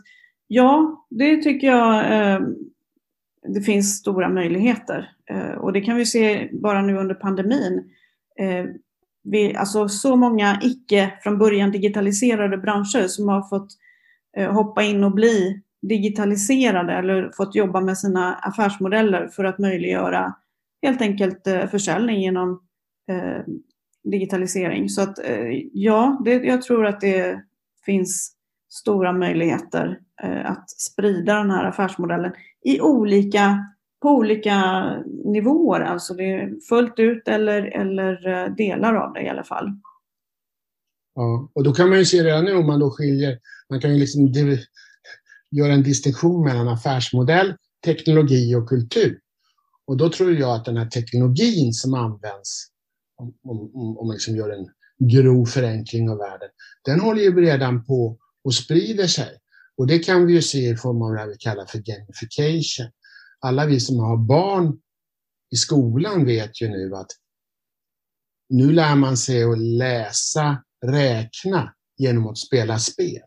ja, 0.54 1.04
det 1.10 1.42
tycker 1.42 1.66
jag 1.66 2.12
eh, 2.12 2.40
det 3.54 3.60
finns 3.60 3.98
stora 3.98 4.28
möjligheter. 4.28 5.10
Eh, 5.30 5.52
och 5.52 5.72
det 5.72 5.80
kan 5.80 5.96
vi 5.96 6.06
se 6.06 6.50
bara 6.52 6.82
nu 6.82 6.96
under 6.96 7.14
pandemin 7.14 7.90
eh, 8.38 8.64
vi, 9.24 9.56
alltså 9.56 9.88
så 9.88 10.16
många 10.16 10.58
icke 10.62 11.12
från 11.22 11.38
början 11.38 11.70
digitaliserade 11.70 12.58
branscher 12.58 13.08
som 13.08 13.28
har 13.28 13.42
fått 13.42 13.68
eh, 14.36 14.52
hoppa 14.52 14.82
in 14.82 15.04
och 15.04 15.14
bli 15.14 15.62
digitaliserade 15.82 16.92
eller 16.92 17.30
fått 17.36 17.54
jobba 17.54 17.80
med 17.80 17.98
sina 17.98 18.34
affärsmodeller 18.34 19.28
för 19.28 19.44
att 19.44 19.58
möjliggöra 19.58 20.34
helt 20.82 21.02
enkelt 21.02 21.46
eh, 21.46 21.66
försäljning 21.66 22.20
genom 22.20 22.60
eh, 23.08 23.44
digitalisering. 24.04 24.88
Så 24.88 25.02
att 25.02 25.18
eh, 25.18 25.48
ja, 25.72 26.22
det, 26.24 26.32
jag 26.32 26.62
tror 26.62 26.86
att 26.86 27.00
det 27.00 27.42
finns 27.84 28.36
stora 28.72 29.12
möjligheter 29.12 29.98
eh, 30.22 30.50
att 30.50 30.70
sprida 30.70 31.34
den 31.34 31.50
här 31.50 31.64
affärsmodellen 31.64 32.32
i 32.64 32.80
olika 32.80 33.66
på 34.02 34.08
olika 34.08 34.84
nivåer, 35.24 35.80
alltså 35.80 36.14
det 36.14 36.32
är 36.32 36.50
fullt 36.68 36.98
ut 36.98 37.28
eller, 37.28 37.62
eller 37.62 38.28
eh, 38.28 38.54
delar 38.54 38.94
av 38.94 39.12
det 39.12 39.22
i 39.22 39.28
alla 39.28 39.44
fall. 39.44 39.68
Ja, 41.14 41.50
och 41.54 41.64
då 41.64 41.72
kan 41.72 41.88
man 41.88 41.98
ju 41.98 42.04
se 42.04 42.24
redan 42.24 42.44
nu 42.44 42.54
om 42.54 42.66
man 42.66 42.80
då 42.80 42.90
skiljer, 42.90 43.38
man 43.70 43.80
kan 43.80 43.92
ju 43.92 44.00
liksom 44.00 44.32
göra 45.50 45.72
en 45.72 45.82
distinktion 45.82 46.44
mellan 46.44 46.68
affärsmodell, 46.68 47.54
teknologi 47.84 48.54
och 48.54 48.68
kultur. 48.68 49.18
Och 49.86 49.96
då 49.96 50.08
tror 50.08 50.32
jag 50.32 50.54
att 50.54 50.64
den 50.64 50.76
här 50.76 50.86
teknologin 50.86 51.72
som 51.72 51.94
används, 51.94 52.66
om, 53.16 53.34
om, 53.42 53.98
om 53.98 54.06
man 54.06 54.14
liksom 54.14 54.36
gör 54.36 54.50
en 54.50 54.68
grov 55.10 55.46
förenkling 55.46 56.10
av 56.10 56.18
världen, 56.18 56.48
den 56.84 57.00
håller 57.00 57.22
ju 57.22 57.40
redan 57.40 57.84
på 57.84 58.18
och 58.44 58.54
sprider 58.54 59.06
sig. 59.06 59.38
Och 59.76 59.86
det 59.86 59.98
kan 59.98 60.26
vi 60.26 60.32
ju 60.32 60.42
se 60.42 60.68
i 60.68 60.76
form 60.76 61.02
av 61.02 61.14
det 61.14 61.26
vi 61.26 61.36
kallar 61.38 61.66
för 61.66 61.78
gamification 61.78 62.92
alla 63.42 63.66
vi 63.66 63.80
som 63.80 63.98
har 63.98 64.16
barn 64.16 64.80
i 65.50 65.56
skolan 65.56 66.24
vet 66.24 66.62
ju 66.62 66.68
nu 66.68 66.96
att 66.96 67.10
nu 68.48 68.72
lär 68.72 68.96
man 68.96 69.16
sig 69.16 69.42
att 69.42 69.58
läsa, 69.58 70.64
räkna 70.86 71.74
genom 71.96 72.26
att 72.26 72.38
spela 72.38 72.78
spel. 72.78 73.22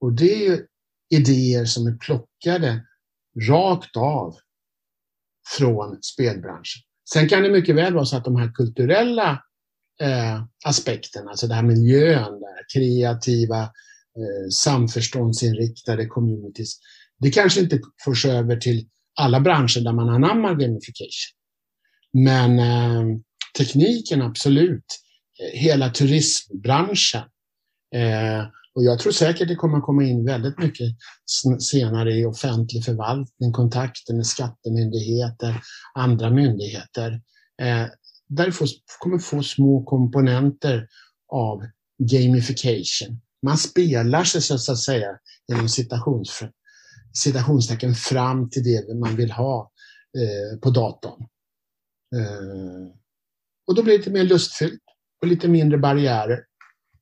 Och 0.00 0.12
det 0.12 0.46
är 0.46 0.66
idéer 1.10 1.64
som 1.64 1.86
är 1.86 1.96
plockade 1.96 2.86
rakt 3.48 3.96
av 3.96 4.36
från 5.58 6.02
spelbranschen. 6.02 6.82
Sen 7.12 7.28
kan 7.28 7.42
det 7.42 7.50
mycket 7.50 7.76
väl 7.76 7.94
vara 7.94 8.04
så 8.04 8.16
att 8.16 8.24
de 8.24 8.36
här 8.36 8.52
kulturella 8.52 9.44
eh, 10.00 10.42
alltså 10.64 11.46
den 11.46 11.56
här 11.56 11.62
miljön, 11.62 12.40
där, 12.40 12.74
kreativa, 12.74 13.62
eh, 13.62 14.48
samförståndsinriktade 14.52 16.06
communities, 16.06 16.78
det 17.20 17.30
kanske 17.30 17.60
inte 17.60 17.80
förs 18.04 18.24
över 18.24 18.56
till 18.56 18.88
alla 19.20 19.40
branscher 19.40 19.80
där 19.80 19.92
man 19.92 20.08
anammar 20.08 20.54
gamification. 20.54 21.34
Men 22.12 22.58
eh, 22.58 23.18
tekniken 23.58 24.22
absolut. 24.22 24.84
Eh, 25.40 25.60
hela 25.60 25.90
turismbranschen. 25.90 27.22
Eh, 27.94 28.46
och 28.74 28.84
jag 28.84 28.98
tror 28.98 29.12
säkert 29.12 29.48
det 29.48 29.54
kommer 29.54 29.80
komma 29.80 30.04
in 30.04 30.24
väldigt 30.24 30.58
mycket 30.58 30.86
senare 31.60 32.14
i 32.14 32.24
offentlig 32.24 32.84
förvaltning, 32.84 33.52
kontakter 33.52 34.14
med 34.14 34.26
skattemyndigheter, 34.26 35.62
andra 35.94 36.30
myndigheter. 36.30 37.20
Eh, 37.62 37.86
där 38.28 38.50
får, 38.50 38.68
kommer 38.98 39.18
få 39.18 39.42
små 39.42 39.84
komponenter 39.84 40.88
av 41.32 41.62
gamification. 42.10 43.20
Man 43.42 43.58
spelar 43.58 44.24
sig 44.24 44.42
så 44.42 44.72
att 44.72 44.78
säga 44.78 45.18
genom 45.48 45.68
citations, 45.68 46.42
citationstecken 47.12 47.94
fram 47.94 48.50
till 48.50 48.62
det 48.62 48.94
man 48.94 49.16
vill 49.16 49.30
ha 49.30 49.70
eh, 50.18 50.60
på 50.60 50.70
datorn. 50.70 51.20
Eh, 52.16 52.92
och 53.66 53.74
då 53.74 53.82
blir 53.82 53.92
det 53.92 53.98
lite 53.98 54.10
mer 54.10 54.24
lustfyllt 54.24 54.82
och 55.22 55.28
lite 55.28 55.48
mindre 55.48 55.78
barriärer 55.78 56.44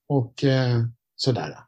och 0.09 0.45
eh, 0.45 0.85
sådär. 1.17 1.66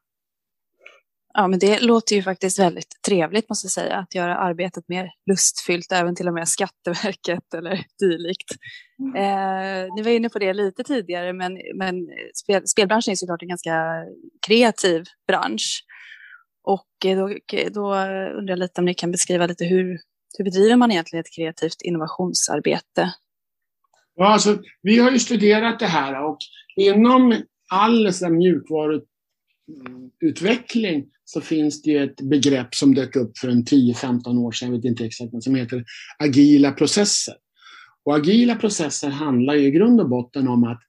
Ja, 1.34 1.48
men 1.48 1.58
det 1.58 1.80
låter 1.80 2.16
ju 2.16 2.22
faktiskt 2.22 2.58
väldigt 2.58 3.02
trevligt 3.06 3.48
måste 3.48 3.64
jag 3.64 3.72
säga, 3.72 3.96
att 3.96 4.14
göra 4.14 4.36
arbetet 4.36 4.88
mer 4.88 5.10
lustfyllt, 5.30 5.92
även 5.92 6.14
till 6.14 6.28
och 6.28 6.34
med 6.34 6.48
Skatteverket 6.48 7.54
eller 7.54 7.84
dylikt. 8.00 8.50
Mm. 8.98 9.14
Eh, 9.16 9.94
ni 9.94 10.02
var 10.02 10.10
inne 10.10 10.28
på 10.28 10.38
det 10.38 10.52
lite 10.52 10.84
tidigare, 10.84 11.32
men, 11.32 11.58
men 11.74 11.94
spel, 12.34 12.62
spelbranschen 12.66 13.12
är 13.12 13.16
såklart 13.16 13.42
en 13.42 13.48
ganska 13.48 14.04
kreativ 14.46 15.04
bransch. 15.26 15.84
Och 16.64 17.06
eh, 17.06 17.18
då, 17.18 17.28
då 17.70 17.94
undrar 18.38 18.52
jag 18.52 18.58
lite 18.58 18.80
om 18.80 18.84
ni 18.84 18.94
kan 18.94 19.10
beskriva 19.10 19.46
lite 19.46 19.64
hur, 19.64 19.98
hur 20.38 20.44
bedriver 20.44 20.76
man 20.76 20.90
egentligen 20.90 21.20
ett 21.20 21.34
kreativt 21.36 21.82
innovationsarbete? 21.82 23.12
Ja, 24.14 24.26
alltså, 24.26 24.58
vi 24.82 24.98
har 24.98 25.10
ju 25.10 25.18
studerat 25.18 25.78
det 25.78 25.86
här 25.86 26.24
och 26.24 26.38
inom 26.76 27.42
all 27.70 28.12
utveckling 30.20 31.04
så 31.24 31.40
finns 31.40 31.82
det 31.82 31.96
ett 31.96 32.20
begrepp 32.20 32.74
som 32.74 32.94
dök 32.94 33.16
upp 33.16 33.38
för 33.38 33.48
en 33.48 33.64
10-15 33.64 34.38
år 34.38 34.52
sedan, 34.52 34.68
jag 34.68 34.76
vet 34.76 34.84
inte 34.84 35.04
exakt, 35.04 35.32
men 35.32 35.42
som 35.42 35.54
heter 35.54 35.84
agila 36.18 36.72
processer. 36.72 37.34
Och 38.04 38.16
agila 38.16 38.54
processer 38.54 39.08
handlar 39.08 39.54
ju 39.54 39.66
i 39.66 39.70
grund 39.70 40.00
och 40.00 40.08
botten 40.08 40.48
om 40.48 40.64
att 40.64 40.80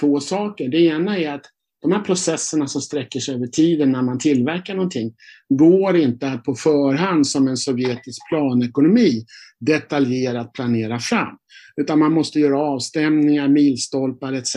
två 0.00 0.20
saker. 0.20 0.68
Det 0.68 0.78
ena 0.78 1.18
är 1.18 1.32
att 1.32 1.44
de 1.82 1.92
här 1.92 2.00
processerna 2.00 2.66
som 2.66 2.80
sträcker 2.80 3.20
sig 3.20 3.34
över 3.34 3.46
tiden 3.46 3.92
när 3.92 4.02
man 4.02 4.18
tillverkar 4.18 4.74
någonting 4.74 5.14
går 5.48 5.96
inte 5.96 6.28
att 6.28 6.44
på 6.44 6.54
förhand 6.54 7.26
som 7.26 7.48
en 7.48 7.56
sovjetisk 7.56 8.28
planekonomi 8.28 9.24
detaljerat 9.60 10.52
planera 10.52 10.98
fram. 10.98 11.36
Utan 11.76 11.98
man 11.98 12.12
måste 12.12 12.40
göra 12.40 12.60
avstämningar, 12.60 13.48
milstolpar 13.48 14.32
etc. 14.32 14.56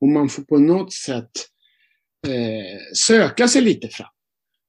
Och 0.00 0.08
man 0.08 0.28
får 0.28 0.42
på 0.42 0.58
något 0.58 0.92
sätt 0.92 1.30
eh, 2.26 2.94
söka 2.94 3.48
sig 3.48 3.62
lite 3.62 3.88
fram. 3.88 4.08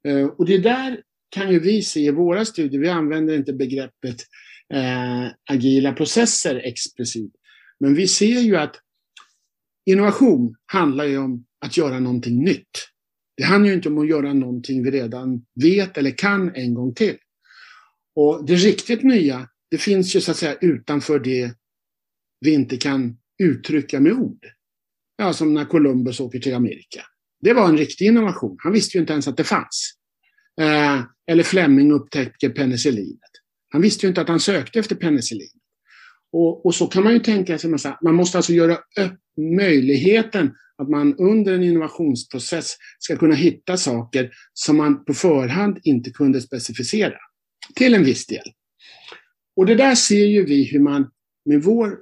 Eh, 0.07 0.25
och 0.25 0.45
det 0.45 0.57
där 0.57 1.01
kan 1.29 1.51
ju 1.51 1.59
vi 1.59 1.81
se 1.81 1.99
i 1.99 2.11
våra 2.11 2.45
studier. 2.45 2.81
Vi 2.81 2.89
använder 2.89 3.35
inte 3.35 3.53
begreppet 3.53 4.25
eh, 4.73 5.27
agila 5.49 5.93
processer 5.93 6.55
explicit. 6.55 7.31
Men 7.79 7.95
vi 7.95 8.07
ser 8.07 8.39
ju 8.39 8.55
att 8.55 8.75
innovation 9.85 10.55
handlar 10.65 11.05
ju 11.05 11.17
om 11.17 11.45
att 11.65 11.77
göra 11.77 11.99
någonting 11.99 12.43
nytt. 12.43 12.87
Det 13.37 13.43
handlar 13.43 13.69
ju 13.69 13.75
inte 13.75 13.89
om 13.89 13.97
att 13.97 14.09
göra 14.09 14.33
någonting 14.33 14.83
vi 14.83 14.91
redan 14.91 15.45
vet 15.61 15.97
eller 15.97 16.11
kan 16.11 16.55
en 16.55 16.73
gång 16.73 16.93
till. 16.93 17.17
Och 18.15 18.45
det 18.45 18.55
riktigt 18.55 19.03
nya, 19.03 19.49
det 19.71 19.77
finns 19.77 20.15
ju 20.15 20.21
så 20.21 20.31
att 20.31 20.37
säga 20.37 20.55
utanför 20.61 21.19
det 21.19 21.53
vi 22.39 22.53
inte 22.53 22.77
kan 22.77 23.17
uttrycka 23.43 23.99
med 23.99 24.13
ord. 24.13 24.45
Ja, 25.17 25.33
som 25.33 25.53
när 25.53 25.65
Columbus 25.65 26.19
åker 26.19 26.39
till 26.39 26.53
Amerika. 26.53 27.01
Det 27.41 27.53
var 27.53 27.69
en 27.69 27.77
riktig 27.77 28.05
innovation. 28.05 28.57
Han 28.59 28.73
visste 28.73 28.97
ju 28.97 29.01
inte 29.01 29.13
ens 29.13 29.27
att 29.27 29.37
det 29.37 29.43
fanns. 29.43 29.93
Eh, 30.61 31.01
eller 31.31 31.43
Fleming 31.43 31.91
upptäcker 31.91 32.49
penicillinet. 32.49 33.19
Han 33.69 33.81
visste 33.81 34.05
ju 34.05 34.09
inte 34.09 34.21
att 34.21 34.27
han 34.27 34.39
sökte 34.39 34.79
efter 34.79 34.95
penicillin. 34.95 35.59
Och, 36.31 36.65
och 36.65 36.75
så 36.75 36.87
kan 36.87 37.03
man 37.03 37.13
ju 37.13 37.19
tänka 37.19 37.57
sig, 37.57 37.69
man 38.01 38.15
måste 38.15 38.37
alltså 38.37 38.53
göra 38.53 38.75
upp 38.75 39.19
möjligheten 39.57 40.51
att 40.77 40.89
man 40.89 41.15
under 41.15 41.53
en 41.53 41.63
innovationsprocess 41.63 42.75
ska 42.99 43.15
kunna 43.15 43.35
hitta 43.35 43.77
saker 43.77 44.31
som 44.53 44.77
man 44.77 45.05
på 45.05 45.13
förhand 45.13 45.79
inte 45.83 46.09
kunde 46.09 46.41
specificera. 46.41 47.17
Till 47.75 47.93
en 47.93 48.03
viss 48.03 48.25
del. 48.25 48.43
Och 49.55 49.65
det 49.65 49.75
där 49.75 49.95
ser 49.95 50.25
ju 50.25 50.45
vi 50.45 50.63
hur 50.63 50.79
man 50.79 51.09
med 51.45 51.63
vår 51.63 51.97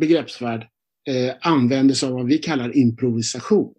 begreppsvärld 0.00 0.62
eh, 1.08 1.34
använder 1.40 1.94
sig 1.94 2.08
av 2.08 2.14
vad 2.14 2.26
vi 2.26 2.38
kallar 2.38 2.76
improvisation. 2.76 3.74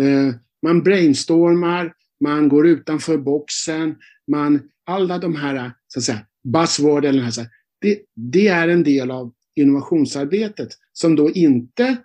Eh, 0.00 0.34
man 0.62 0.82
brainstormar, 0.82 1.94
man 2.20 2.48
går 2.48 2.66
utanför 2.66 3.18
boxen, 3.18 3.96
man, 4.26 4.70
alla 4.86 5.18
de 5.18 5.36
här 5.36 5.72
så 5.86 5.98
att 5.98 6.04
säga, 6.04 6.26
buzzword, 6.44 7.04
eller 7.04 7.22
här, 7.22 7.46
det, 7.80 8.00
det 8.14 8.48
är 8.48 8.68
en 8.68 8.82
del 8.82 9.10
av 9.10 9.32
innovationsarbetet 9.56 10.68
som 10.92 11.16
då 11.16 11.30
inte 11.30 11.96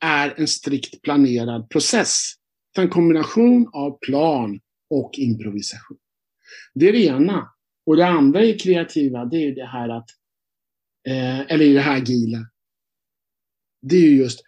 är 0.00 0.34
en 0.36 0.48
strikt 0.48 1.02
planerad 1.02 1.70
process. 1.70 2.32
en 2.78 2.88
kombination 2.88 3.70
av 3.72 3.98
plan 3.98 4.60
och 4.90 5.10
improvisation. 5.14 5.98
Det 6.74 6.88
är 6.88 6.92
det 6.92 7.04
ena. 7.04 7.48
Och 7.86 7.96
det 7.96 8.06
andra 8.06 8.44
är 8.44 8.58
kreativa, 8.58 9.24
det 9.24 9.36
är 9.36 9.54
det 9.54 9.66
här 9.66 9.88
att, 9.88 10.10
eh, 11.08 11.40
eller 11.40 11.64
i 11.64 11.72
det 11.72 11.80
här 11.80 11.96
agila, 11.96 12.38
det 13.82 13.96
är 13.96 14.00
ju 14.00 14.16
just, 14.16 14.40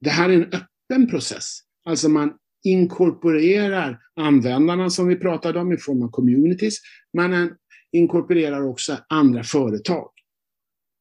det 0.00 0.10
här 0.10 0.30
är 0.30 0.34
en 0.34 0.50
öppen 0.90 1.08
process. 1.08 1.58
Alltså 1.84 2.08
man 2.08 2.32
inkorporerar 2.64 3.98
användarna 4.16 4.90
som 4.90 5.08
vi 5.08 5.16
pratade 5.16 5.60
om 5.60 5.72
i 5.72 5.76
form 5.76 6.02
av 6.02 6.08
communities. 6.08 6.74
Man 7.16 7.56
inkorporerar 7.92 8.62
också 8.62 8.98
andra 9.08 9.42
företag. 9.44 10.10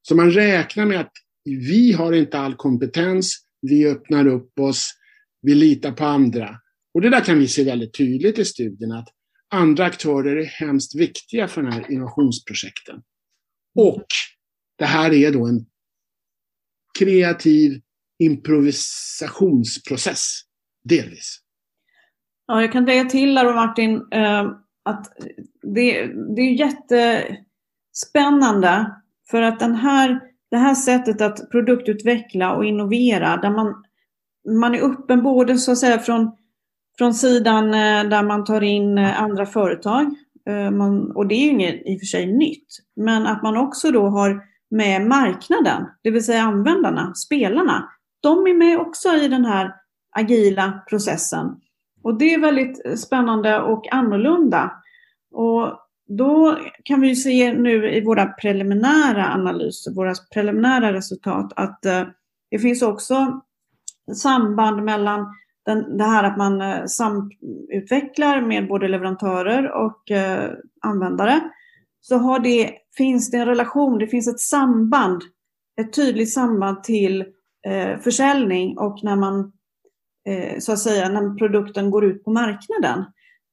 Så 0.01 0.15
man 0.15 0.31
räknar 0.31 0.85
med 0.85 0.99
att 0.99 1.11
vi 1.45 1.91
har 1.91 2.13
inte 2.13 2.39
all 2.39 2.55
kompetens, 2.55 3.45
vi 3.61 3.87
öppnar 3.87 4.27
upp 4.27 4.59
oss, 4.59 4.91
vi 5.41 5.55
litar 5.55 5.91
på 5.91 6.05
andra. 6.05 6.59
Och 6.93 7.01
det 7.01 7.09
där 7.09 7.21
kan 7.21 7.39
vi 7.39 7.47
se 7.47 7.63
väldigt 7.63 7.93
tydligt 7.93 8.39
i 8.39 8.45
studien 8.45 8.91
att 8.91 9.07
andra 9.49 9.85
aktörer 9.85 10.35
är 10.35 10.45
hemskt 10.45 10.95
viktiga 10.95 11.47
för 11.47 11.61
den 11.61 11.71
här 11.71 11.91
innovationsprojekten. 11.91 13.01
Och 13.75 14.05
det 14.77 14.85
här 14.85 15.13
är 15.13 15.31
då 15.31 15.47
en 15.47 15.65
kreativ 16.99 17.81
improvisationsprocess, 18.23 20.41
delvis. 20.83 21.39
Ja, 22.47 22.61
jag 22.61 22.71
kan 22.71 22.85
lägga 22.85 23.05
till 23.05 23.35
där 23.35 23.53
Martin, 23.53 24.07
eh, 24.11 24.51
att 24.85 25.07
det, 25.75 26.05
det 26.35 26.41
är 26.41 26.59
jättespännande 26.59 28.91
för 29.31 29.41
att 29.41 29.59
den 29.59 29.75
här, 29.75 30.19
det 30.51 30.57
här 30.57 30.75
sättet 30.75 31.21
att 31.21 31.51
produktutveckla 31.51 32.55
och 32.55 32.65
innovera, 32.65 33.37
där 33.37 33.49
man, 33.49 33.83
man 34.59 34.75
är 34.75 34.81
öppen 34.81 35.23
både 35.23 35.57
så 35.57 35.71
att 35.71 35.77
säga 35.77 35.99
från, 35.99 36.31
från 36.97 37.13
sidan 37.13 37.65
eh, 37.65 38.03
där 38.09 38.23
man 38.23 38.45
tar 38.45 38.61
in 38.61 38.97
eh, 38.97 39.21
andra 39.21 39.45
företag, 39.45 40.15
man, 40.71 41.11
och 41.11 41.27
det 41.27 41.35
är 41.35 41.39
ju 41.39 41.49
inget 41.49 41.81
i 41.85 41.95
och 41.95 41.99
för 41.99 42.05
sig 42.05 42.25
nytt, 42.25 42.67
men 42.95 43.27
att 43.27 43.43
man 43.43 43.57
också 43.57 43.91
då 43.91 44.07
har 44.07 44.43
med 44.73 45.07
marknaden, 45.07 45.85
det 46.01 46.11
vill 46.11 46.25
säga 46.25 46.41
användarna, 46.41 47.15
spelarna. 47.15 47.89
De 48.23 48.47
är 48.47 48.53
med 48.53 48.79
också 48.79 49.09
i 49.09 49.27
den 49.27 49.45
här 49.45 49.73
agila 50.15 50.83
processen. 50.89 51.55
Och 52.03 52.17
det 52.17 52.33
är 52.33 52.39
väldigt 52.39 52.85
eh, 52.85 52.95
spännande 52.95 53.61
och 53.61 53.93
annorlunda. 53.93 54.71
Och 55.31 55.79
då 56.07 56.57
kan 56.83 57.01
vi 57.01 57.15
se 57.15 57.53
nu 57.53 57.91
i 57.91 58.05
våra 58.05 58.25
preliminära 58.25 59.33
analyser, 59.33 59.91
våra 59.91 60.13
preliminära 60.33 60.93
resultat, 60.93 61.53
att 61.55 61.85
eh, 61.85 62.03
det 62.51 62.59
finns 62.59 62.81
också 62.81 63.41
samband 64.15 64.83
mellan 64.83 65.35
den, 65.65 65.97
det 65.97 66.03
här 66.03 66.23
att 66.23 66.37
man 66.37 66.61
eh, 66.61 66.85
samutvecklar 66.85 68.41
med 68.41 68.67
både 68.67 68.87
leverantörer 68.87 69.71
och 69.71 70.11
användare. 70.81 71.41
Så 72.01 72.17
har 72.17 72.39
det, 72.39 72.71
finns 72.97 73.31
det 73.31 73.37
en 73.37 73.45
relation, 73.45 73.99
det 73.99 74.07
finns 74.07 74.27
ett 74.27 74.39
samband, 74.39 75.21
ett 75.81 75.93
tydligt 75.93 76.33
samband 76.33 76.83
till 76.83 77.25
eh, 77.67 77.99
försäljning 77.99 78.77
och 78.77 79.03
när 79.03 79.15
man 79.15 79.51
eh, 80.27 80.59
så 80.59 80.71
att 80.71 80.79
säga, 80.79 81.09
när 81.09 81.35
produkten 81.37 81.91
går 81.91 82.05
ut 82.05 82.23
på 82.23 82.31
marknaden. 82.31 83.05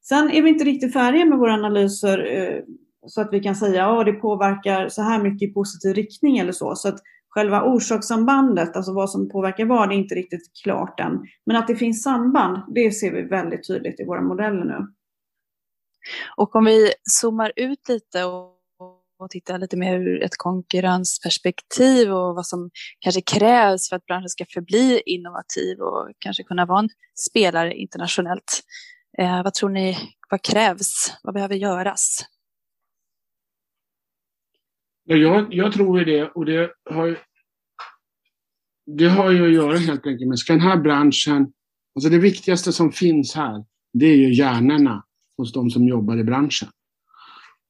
Sen 0.03 0.31
är 0.31 0.41
vi 0.41 0.49
inte 0.49 0.65
riktigt 0.65 0.93
färdiga 0.93 1.25
med 1.25 1.37
våra 1.37 1.53
analyser 1.53 2.25
eh, 2.37 2.63
så 3.07 3.21
att 3.21 3.29
vi 3.31 3.39
kan 3.39 3.55
säga 3.55 3.87
att 3.87 4.05
det 4.05 4.13
påverkar 4.13 4.89
så 4.89 5.01
här 5.01 5.23
mycket 5.23 5.49
i 5.49 5.53
positiv 5.53 5.93
riktning 5.93 6.37
eller 6.37 6.51
så. 6.51 6.75
Så 6.75 6.87
att 6.87 6.99
själva 7.29 7.63
orsakssambandet, 7.63 8.75
alltså 8.75 8.93
vad 8.93 9.09
som 9.09 9.29
påverkar 9.29 9.65
vad, 9.65 9.89
det 9.89 9.95
är 9.95 9.97
inte 9.97 10.15
riktigt 10.15 10.51
klart 10.63 10.99
än. 10.99 11.25
Men 11.45 11.55
att 11.55 11.67
det 11.67 11.75
finns 11.75 12.03
samband, 12.03 12.73
det 12.75 12.91
ser 12.91 13.11
vi 13.11 13.21
väldigt 13.21 13.67
tydligt 13.67 13.99
i 13.99 14.05
våra 14.05 14.21
modeller 14.21 14.65
nu. 14.65 14.87
Och 16.35 16.55
om 16.55 16.65
vi 16.65 16.91
zoomar 17.03 17.51
ut 17.55 17.89
lite 17.89 18.25
och 18.25 18.60
och 19.21 19.29
titta 19.29 19.57
lite 19.57 19.77
mer 19.77 19.99
ur 19.99 20.23
ett 20.23 20.37
konkurrensperspektiv 20.37 22.11
och 22.11 22.35
vad 22.35 22.45
som 22.45 22.69
kanske 22.99 23.21
krävs 23.21 23.89
för 23.89 23.95
att 23.95 24.05
branschen 24.05 24.29
ska 24.29 24.45
förbli 24.53 25.01
innovativ 25.05 25.79
och 25.79 26.11
kanske 26.19 26.43
kunna 26.43 26.65
vara 26.65 26.79
en 26.79 26.89
spelare 27.29 27.73
internationellt. 27.73 28.61
Eh, 29.17 29.43
vad 29.43 29.53
tror 29.53 29.69
ni, 29.69 29.97
vad 30.29 30.41
krävs? 30.41 31.13
Vad 31.23 31.33
behöver 31.33 31.55
göras? 31.55 32.19
Jag, 35.03 35.53
jag 35.53 35.73
tror 35.73 36.05
det 36.05 36.23
och 36.23 36.45
det 36.45 36.71
har, 36.89 37.19
det 38.85 39.07
har 39.07 39.31
ju 39.31 39.45
att 39.45 39.53
göra 39.53 39.77
helt 39.77 40.07
enkelt 40.07 40.29
med, 40.29 40.39
ska 40.39 40.53
den 40.53 40.61
här 40.61 40.77
branschen, 40.77 41.53
alltså 41.95 42.09
det 42.09 42.19
viktigaste 42.19 42.73
som 42.73 42.91
finns 42.91 43.35
här, 43.35 43.65
det 43.93 44.05
är 44.05 44.15
ju 44.15 44.33
hjärnorna 44.33 45.05
hos 45.37 45.53
de 45.53 45.69
som 45.69 45.87
jobbar 45.87 46.17
i 46.17 46.23
branschen. 46.23 46.69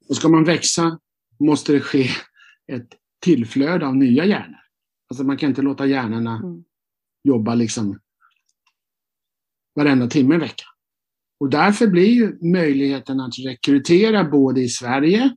Och 0.09 0.15
ska 0.15 0.29
man 0.29 0.43
växa 0.43 0.99
måste 1.41 1.73
det 1.73 1.79
ske 1.79 2.09
ett 2.71 2.89
tillflöde 3.21 3.87
av 3.87 3.95
nya 3.95 4.25
hjärnor. 4.25 4.59
Alltså 5.09 5.23
man 5.23 5.37
kan 5.37 5.49
inte 5.49 5.61
låta 5.61 5.85
hjärnorna 5.85 6.35
mm. 6.35 6.63
jobba 7.23 7.55
liksom 7.55 7.99
varenda 9.75 10.07
timme 10.07 10.35
i 10.35 10.37
veckan. 10.37 10.67
Och 11.39 11.49
därför 11.49 11.87
blir 11.87 12.09
ju 12.09 12.51
möjligheten 12.51 13.19
att 13.19 13.33
rekrytera 13.45 14.23
både 14.23 14.61
i 14.61 14.69
Sverige 14.69 15.35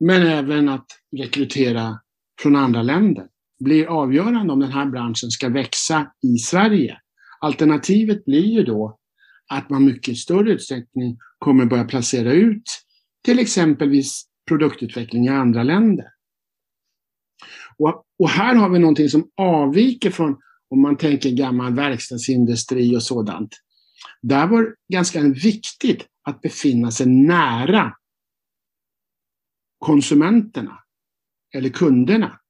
men 0.00 0.26
även 0.26 0.68
att 0.68 0.86
rekrytera 1.16 2.00
från 2.42 2.56
andra 2.56 2.82
länder 2.82 3.28
blir 3.64 3.86
avgörande 3.86 4.52
om 4.52 4.60
den 4.60 4.72
här 4.72 4.86
branschen 4.86 5.30
ska 5.30 5.48
växa 5.48 6.12
i 6.22 6.38
Sverige. 6.38 6.98
Alternativet 7.40 8.24
blir 8.24 8.46
ju 8.46 8.62
då 8.62 8.98
att 9.50 9.70
man 9.70 9.84
mycket 9.84 10.16
större 10.16 10.52
utsträckning 10.52 11.18
kommer 11.38 11.66
börja 11.66 11.84
placera 11.84 12.32
ut 12.32 12.62
till 13.24 13.38
exempelvis 13.38 14.26
produktutveckling 14.48 15.26
i 15.26 15.28
andra 15.28 15.62
länder. 15.62 16.06
Och, 17.76 18.04
och 18.18 18.28
här 18.28 18.54
har 18.54 18.68
vi 18.68 18.78
någonting 18.78 19.08
som 19.08 19.30
avviker 19.36 20.10
från 20.10 20.36
om 20.70 20.82
man 20.82 20.96
tänker 20.96 21.30
gammal 21.30 21.74
verkstadsindustri 21.74 22.96
och 22.96 23.02
sådant. 23.02 23.54
Där 24.22 24.46
var 24.46 24.62
det 24.62 24.74
ganska 24.88 25.22
viktigt 25.22 26.06
att 26.22 26.40
befinna 26.40 26.90
sig 26.90 27.06
nära 27.06 27.96
konsumenterna 29.78 30.78
eller 31.54 31.68
kunderna. 31.68 32.40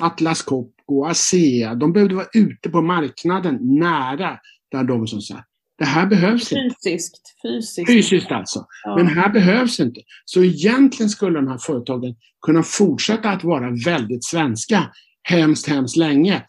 Atlas 0.00 0.42
Copco, 0.42 1.04
ASEA, 1.04 1.74
de 1.74 1.92
behövde 1.92 2.14
vara 2.14 2.28
ute 2.32 2.70
på 2.70 2.82
marknaden 2.82 3.58
nära 3.78 4.40
där 4.70 4.84
de 4.84 5.06
som 5.06 5.20
satt. 5.20 5.51
Det 5.82 5.86
här 5.86 6.06
behövs 6.06 6.48
fysiskt, 6.48 7.34
inte. 7.42 7.48
Fysiskt. 7.48 7.90
Fysiskt 7.90 8.30
alltså. 8.30 8.66
Ja. 8.84 8.96
Men 8.96 9.06
här 9.06 9.28
behövs 9.28 9.80
inte. 9.80 10.00
Så 10.24 10.42
egentligen 10.44 11.10
skulle 11.10 11.38
de 11.38 11.48
här 11.48 11.58
företagen 11.58 12.16
kunna 12.46 12.62
fortsätta 12.62 13.30
att 13.30 13.44
vara 13.44 13.70
väldigt 13.84 14.24
svenska 14.24 14.92
hemskt, 15.22 15.68
hemskt 15.68 15.96
länge. 15.96 16.46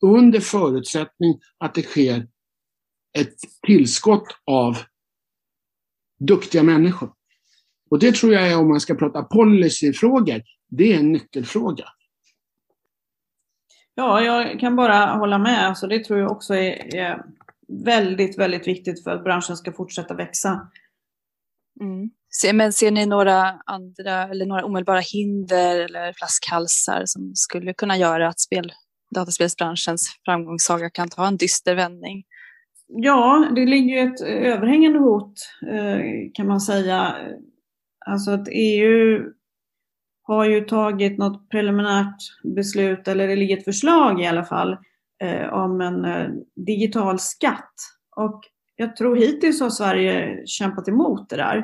Under 0.00 0.40
förutsättning 0.40 1.40
att 1.58 1.74
det 1.74 1.82
sker 1.82 2.26
ett 3.18 3.34
tillskott 3.66 4.26
av 4.46 4.78
duktiga 6.20 6.62
människor. 6.62 7.12
Och 7.90 7.98
det 7.98 8.14
tror 8.14 8.32
jag 8.32 8.48
är, 8.48 8.58
om 8.58 8.68
man 8.68 8.80
ska 8.80 8.94
prata 8.94 9.22
policyfrågor, 9.22 10.42
det 10.68 10.92
är 10.92 10.98
en 10.98 11.12
nyckelfråga. 11.12 11.84
Ja, 13.94 14.20
jag 14.22 14.60
kan 14.60 14.76
bara 14.76 15.06
hålla 15.06 15.38
med. 15.38 15.66
Alltså, 15.66 15.86
det 15.86 16.04
tror 16.04 16.18
jag 16.18 16.30
också 16.30 16.54
är, 16.54 16.94
är 16.94 17.24
väldigt, 17.84 18.38
väldigt 18.38 18.68
viktigt 18.68 19.04
för 19.04 19.10
att 19.10 19.24
branschen 19.24 19.56
ska 19.56 19.72
fortsätta 19.72 20.14
växa. 20.14 20.70
Mm. 21.80 22.10
Men 22.52 22.72
ser 22.72 22.90
ni 22.90 23.06
några 23.06 23.60
andra 23.66 24.22
eller 24.22 24.46
några 24.46 24.64
omedelbara 24.64 25.00
hinder 25.00 25.80
eller 25.80 26.12
flaskhalsar 26.12 27.02
som 27.06 27.34
skulle 27.34 27.74
kunna 27.74 27.96
göra 27.96 28.28
att 28.28 28.40
spel, 28.40 28.72
dataspelsbranschens 29.14 30.20
framgångssaga 30.24 30.90
kan 30.90 31.08
ta 31.08 31.26
en 31.26 31.36
dyster 31.36 31.74
vändning? 31.74 32.24
Ja, 32.86 33.48
det 33.54 33.66
ligger 33.66 33.94
ju 33.94 34.12
ett 34.12 34.20
överhängande 34.20 34.98
hot 34.98 35.34
eh, 35.70 36.00
kan 36.34 36.46
man 36.46 36.60
säga. 36.60 37.16
Alltså 38.06 38.30
att 38.30 38.48
EU 38.50 39.24
har 40.22 40.44
ju 40.44 40.60
tagit 40.60 41.18
något 41.18 41.48
preliminärt 41.48 42.16
beslut, 42.54 43.08
eller 43.08 43.28
det 43.28 43.36
ligger 43.36 43.58
ett 43.58 43.64
förslag 43.64 44.22
i 44.22 44.26
alla 44.26 44.44
fall, 44.44 44.76
Eh, 45.22 45.52
om 45.52 45.80
en 45.80 46.04
eh, 46.04 46.28
digital 46.54 47.18
skatt. 47.18 47.74
Och 48.16 48.40
jag 48.76 48.96
tror 48.96 49.16
hittills 49.16 49.60
har 49.60 49.70
Sverige 49.70 50.42
kämpat 50.46 50.88
emot 50.88 51.28
det 51.28 51.36
där. 51.36 51.56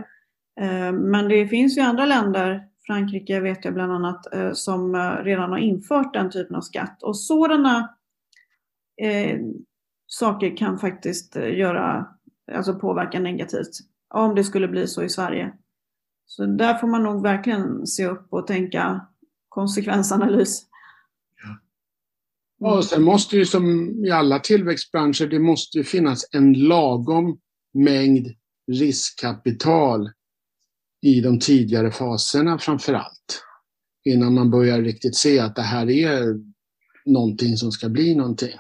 Eh, 0.61 0.93
men 0.93 1.29
det 1.29 1.49
finns 1.49 1.79
ju 1.79 1.83
andra 1.83 2.07
länder, 2.07 2.69
Frankrike 2.87 3.41
vet 3.41 3.65
jag 3.65 3.75
bland 3.75 3.93
annat, 3.93 4.35
eh, 4.35 4.53
som 4.53 4.97
redan 5.25 5.51
har 5.51 5.59
infört 5.59 6.15
den 6.15 6.31
typen 6.31 6.57
av 6.57 6.61
skatt. 6.61 7.03
Och 7.03 7.17
sådana 7.17 7.95
eh, 9.03 9.39
saker 10.07 10.57
kan 10.57 10.79
faktiskt 10.79 11.37
göra, 11.37 12.07
alltså 12.53 12.75
påverka 12.75 13.21
negativt 13.21 13.71
om 14.15 14.35
det 14.35 14.45
skulle 14.45 14.69
bli 14.69 14.87
så 14.87 15.03
i 15.03 15.09
Sverige. 15.09 15.53
Så 16.27 16.47
där 16.47 16.75
får 16.75 16.87
man 16.87 17.03
nog 17.03 17.23
verkligen 17.23 17.87
se 17.87 18.07
upp 18.07 18.27
och 18.31 18.47
tänka 18.47 19.07
konsekvensanalys. 19.49 20.68
Och 22.61 22.85
sen 22.85 23.03
måste 23.03 23.37
ju 23.37 23.45
som 23.47 23.91
i 24.05 24.11
alla 24.11 24.39
tillväxtbranscher, 24.39 25.27
det 25.27 25.39
måste 25.39 25.79
ju 25.79 25.85
finnas 25.85 26.29
en 26.33 26.53
lagom 26.53 27.39
mängd 27.75 28.29
riskkapital 28.73 30.11
i 31.03 31.21
de 31.21 31.39
tidigare 31.39 31.91
faserna 31.91 32.59
framför 32.59 32.95
allt. 32.95 33.45
Innan 34.05 34.35
man 34.35 34.51
börjar 34.51 34.83
riktigt 34.83 35.17
se 35.17 35.39
att 35.39 35.57
det 35.57 35.63
här 35.63 35.91
är 35.91 36.35
någonting 37.07 37.57
som 37.57 37.73
ska 37.73 37.89
bli 37.89 38.15
någonting. 38.15 38.55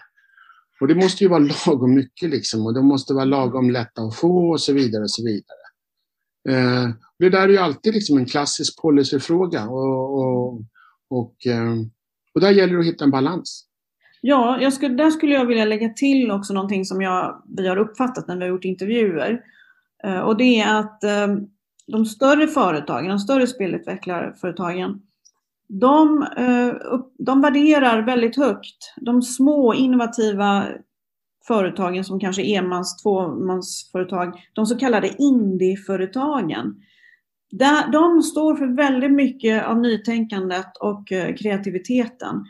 Och 0.80 0.88
det 0.88 0.94
måste 0.94 1.24
ju 1.24 1.30
vara 1.30 1.48
lagom 1.66 1.94
mycket 1.94 2.30
liksom 2.30 2.66
och 2.66 2.74
det 2.74 2.82
måste 2.82 3.14
vara 3.14 3.24
lagom 3.24 3.70
lätta 3.70 4.02
att 4.02 4.16
få 4.16 4.50
och 4.50 4.60
så 4.60 4.72
vidare 4.72 5.02
och 5.02 5.10
så 5.10 5.24
vidare. 5.24 5.58
Eh, 6.48 6.90
det 7.18 7.30
där 7.30 7.42
är 7.42 7.48
ju 7.48 7.58
alltid 7.58 7.94
liksom 7.94 8.18
en 8.18 8.26
klassisk 8.26 8.82
policyfråga 8.82 9.68
och, 9.68 10.18
och, 10.18 10.62
och, 11.10 11.46
eh, 11.46 11.74
och 12.34 12.40
där 12.40 12.50
gäller 12.50 12.74
det 12.74 12.80
att 12.80 12.86
hitta 12.86 13.04
en 13.04 13.10
balans. 13.10 13.67
Ja, 14.28 14.58
jag 14.60 14.72
skulle, 14.72 14.94
där 14.94 15.10
skulle 15.10 15.34
jag 15.34 15.46
vilja 15.46 15.64
lägga 15.64 15.88
till 15.88 16.30
också 16.30 16.54
någonting 16.54 16.84
som 16.84 17.02
jag, 17.02 17.42
vi 17.56 17.68
har 17.68 17.76
uppfattat 17.76 18.28
när 18.28 18.36
vi 18.36 18.42
har 18.42 18.48
gjort 18.48 18.64
intervjuer. 18.64 19.40
Eh, 20.04 20.18
och 20.18 20.36
det 20.36 20.60
är 20.60 20.78
att 20.80 21.04
ehm, 21.04 21.46
de 21.86 22.06
större 22.06 22.46
företagen, 22.46 23.08
de 23.08 23.18
större 23.18 23.46
spelutvecklarföretagen, 23.46 25.00
de, 25.68 26.22
eh, 26.22 26.98
de 27.18 27.40
värderar 27.40 28.02
väldigt 28.02 28.36
högt 28.36 28.94
de 28.96 29.22
små 29.22 29.74
innovativa 29.74 30.66
företagen 31.46 32.04
som 32.04 32.20
kanske 32.20 32.42
är 32.42 32.58
enmans, 32.58 33.02
tvåmansföretag, 33.02 34.40
de 34.52 34.66
så 34.66 34.78
kallade 34.78 35.14
indieföretagen. 35.18 36.74
De 37.92 38.22
står 38.22 38.56
för 38.56 38.76
väldigt 38.76 39.12
mycket 39.12 39.66
av 39.66 39.80
nytänkandet 39.80 40.76
och 40.80 41.12
eh, 41.12 41.34
kreativiteten. 41.34 42.44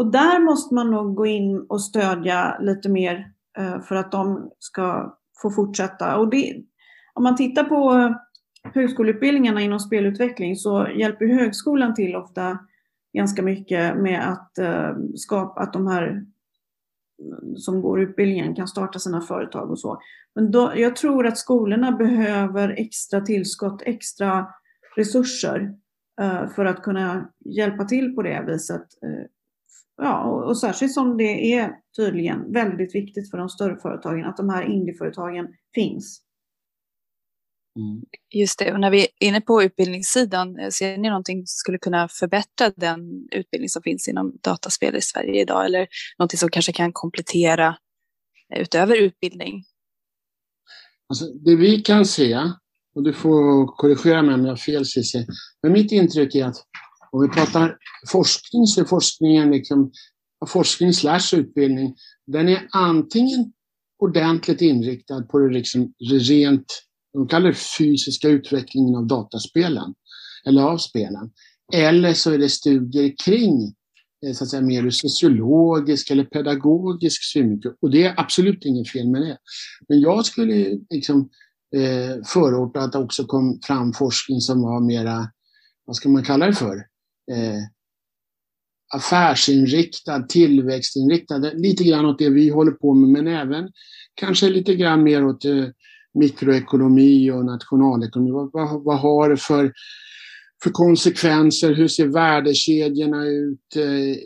Och 0.00 0.12
där 0.12 0.44
måste 0.44 0.74
man 0.74 0.90
nog 0.90 1.14
gå 1.14 1.26
in 1.26 1.66
och 1.68 1.82
stödja 1.82 2.58
lite 2.60 2.88
mer 2.88 3.32
eh, 3.58 3.80
för 3.80 3.96
att 3.96 4.12
de 4.12 4.50
ska 4.58 5.16
få 5.42 5.50
fortsätta. 5.50 6.16
Och 6.16 6.30
det, 6.30 6.62
om 7.14 7.22
man 7.22 7.36
tittar 7.36 7.64
på 7.64 8.14
högskoleutbildningarna 8.74 9.60
inom 9.60 9.80
spelutveckling 9.80 10.56
så 10.56 10.88
hjälper 10.94 11.26
högskolan 11.26 11.94
till 11.94 12.16
ofta 12.16 12.58
ganska 13.12 13.42
mycket 13.42 13.96
med 13.96 14.28
att 14.28 14.58
eh, 14.58 14.96
skapa 15.14 15.60
att 15.60 15.72
de 15.72 15.86
här 15.86 16.06
mm, 16.08 17.56
som 17.56 17.82
går 17.82 18.00
utbildningen 18.00 18.54
kan 18.54 18.68
starta 18.68 18.98
sina 18.98 19.20
företag 19.20 19.70
och 19.70 19.78
så. 19.80 20.00
Men 20.34 20.50
då, 20.50 20.72
jag 20.76 20.96
tror 20.96 21.26
att 21.26 21.38
skolorna 21.38 21.92
behöver 21.92 22.68
extra 22.68 23.20
tillskott, 23.20 23.82
extra 23.86 24.46
resurser 24.96 25.74
eh, 26.20 26.48
för 26.48 26.64
att 26.64 26.82
kunna 26.82 27.30
hjälpa 27.44 27.84
till 27.84 28.14
på 28.14 28.22
det 28.22 28.44
viset. 28.46 28.86
Ja, 30.02 30.24
och, 30.24 30.48
och, 30.48 30.58
särskilt 30.58 30.92
som 30.92 31.16
det 31.16 31.52
är 31.52 31.72
tydligen 31.96 32.52
väldigt 32.52 32.94
viktigt 32.94 33.30
för 33.30 33.38
de 33.38 33.48
större 33.48 33.76
företagen 33.76 34.24
att 34.24 34.36
de 34.36 34.48
här 34.48 34.62
indieföretagen 34.62 35.46
finns. 35.74 36.22
Mm. 37.78 38.02
Just 38.34 38.58
det, 38.58 38.72
och 38.72 38.80
när 38.80 38.90
vi 38.90 39.00
är 39.00 39.08
inne 39.20 39.40
på 39.40 39.62
utbildningssidan, 39.62 40.58
eh, 40.58 40.68
ser 40.68 40.98
ni 40.98 41.08
någonting 41.08 41.38
som 41.38 41.46
skulle 41.46 41.78
kunna 41.78 42.08
förbättra 42.08 42.70
den 42.76 43.00
utbildning 43.32 43.68
som 43.68 43.82
finns 43.82 44.08
inom 44.08 44.38
dataspel 44.42 44.96
i 44.96 45.00
Sverige 45.00 45.42
idag 45.42 45.64
eller 45.64 45.88
någonting 46.18 46.38
som 46.38 46.48
kanske 46.48 46.72
kan 46.72 46.92
komplettera 46.92 47.76
eh, 48.54 48.62
utöver 48.62 48.96
utbildning? 48.96 49.64
Alltså, 51.08 51.24
det 51.24 51.56
vi 51.56 51.80
kan 51.80 52.04
se, 52.06 52.38
och 52.94 53.02
du 53.02 53.12
får 53.12 53.66
korrigera 53.76 54.22
mig 54.22 54.34
om 54.34 54.44
jag 54.44 54.52
har 54.52 54.56
fel 54.56 54.86
Cissi, 54.86 55.26
men 55.62 55.72
mitt 55.72 55.92
intryck 55.92 56.34
är 56.34 56.44
att 56.44 56.66
om 57.12 57.22
vi 57.22 57.28
pratar 57.28 57.76
forskning 58.12 58.66
så 58.66 58.80
är 58.80 58.84
forskningen 58.84 59.50
liksom, 59.50 59.92
forskning 60.48 60.92
slash 60.92 61.34
utbildning, 61.34 61.94
den 62.26 62.48
är 62.48 62.68
antingen 62.72 63.52
ordentligt 63.98 64.60
inriktad 64.60 65.22
på 65.22 65.38
det 65.38 65.54
liksom 65.54 65.92
rent 66.10 66.66
de 67.12 67.28
kallar 67.28 67.48
det 67.48 67.58
fysiska 67.78 68.28
utvecklingen 68.28 68.94
av 68.94 69.06
dataspelen, 69.06 69.94
eller 70.46 70.62
av 70.62 70.78
spelen. 70.78 71.30
Eller 71.72 72.14
så 72.14 72.30
är 72.30 72.38
det 72.38 72.48
studier 72.48 73.14
kring 73.24 73.74
eh, 74.26 74.32
så 74.34 74.44
att 74.44 74.50
säga, 74.50 74.62
mer 74.62 74.86
ur 74.86 74.90
sociologisk 74.90 76.10
eller 76.10 76.24
pedagogisk 76.24 77.24
synvinkel. 77.32 77.72
Och 77.80 77.90
det 77.90 78.04
är 78.04 78.20
absolut 78.20 78.64
inget 78.64 78.90
fel 78.90 79.08
med 79.08 79.22
det. 79.22 79.38
Men 79.88 80.00
jag 80.00 80.26
skulle 80.26 80.78
liksom, 80.90 81.30
eh, 81.76 82.24
förorda 82.26 82.80
att 82.80 82.92
det 82.92 82.98
också 82.98 83.24
kom 83.24 83.60
fram 83.66 83.92
forskning 83.92 84.40
som 84.40 84.62
var 84.62 84.80
mera, 84.80 85.30
vad 85.84 85.96
ska 85.96 86.08
man 86.08 86.24
kalla 86.24 86.46
det 86.46 86.54
för? 86.54 86.86
Eh, 87.30 87.62
affärsinriktad, 88.94 90.22
tillväxtinriktad, 90.22 91.38
lite 91.38 91.84
grann 91.84 92.04
åt 92.04 92.18
det 92.18 92.30
vi 92.30 92.48
håller 92.48 92.72
på 92.72 92.94
med, 92.94 93.08
men 93.08 93.34
även 93.34 93.68
kanske 94.14 94.50
lite 94.50 94.74
grann 94.74 95.02
mer 95.02 95.26
åt 95.26 95.44
eh, 95.44 95.64
mikroekonomi 96.14 97.30
och 97.30 97.44
nationalekonomi. 97.44 98.30
Vad, 98.30 98.50
vad, 98.52 98.84
vad 98.84 98.98
har 98.98 99.30
det 99.30 99.36
för, 99.36 99.72
för 100.62 100.70
konsekvenser? 100.70 101.74
Hur 101.74 101.88
ser 101.88 102.06
värdekedjorna 102.06 103.26
ut? 103.26 103.76
Eh, 103.76 104.16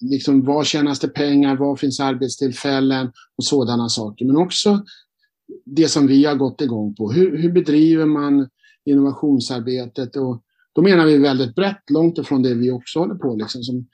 liksom, 0.00 0.44
var 0.44 0.64
tjänas 0.64 1.00
det 1.00 1.08
pengar? 1.08 1.56
Var 1.56 1.76
finns 1.76 2.00
arbetstillfällen? 2.00 3.12
Och 3.38 3.44
sådana 3.44 3.88
saker. 3.88 4.24
Men 4.24 4.36
också 4.36 4.84
det 5.64 5.88
som 5.88 6.06
vi 6.06 6.24
har 6.24 6.34
gått 6.34 6.60
igång 6.60 6.94
på. 6.94 7.12
Hur, 7.12 7.36
hur 7.36 7.52
bedriver 7.52 8.06
man 8.06 8.48
innovationsarbetet? 8.84 10.16
Och 10.16 10.42
då 10.74 10.82
menar 10.82 11.06
vi 11.06 11.18
väldigt 11.18 11.54
brett, 11.54 11.90
långt 11.90 12.18
ifrån 12.18 12.42
det 12.42 12.54
vi 12.54 12.70
också 12.70 12.98
håller 12.98 13.14
på 13.14 13.34
liksom, 13.34 13.62
som 13.62 13.88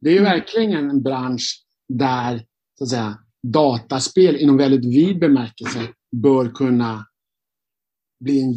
Det 0.00 0.08
är 0.08 0.12
ju 0.12 0.18
mm. 0.18 0.32
verkligen 0.32 0.90
en 0.90 1.02
bransch 1.02 1.64
där 1.88 2.42
så 2.78 2.84
att 2.84 2.90
säga, 2.90 3.18
dataspel 3.42 4.36
inom 4.36 4.56
väldigt 4.56 4.84
vid 4.84 5.18
bemärkelse 5.18 5.88
bör 6.16 6.50
kunna 6.50 7.06
bli 8.20 8.42
en 8.42 8.52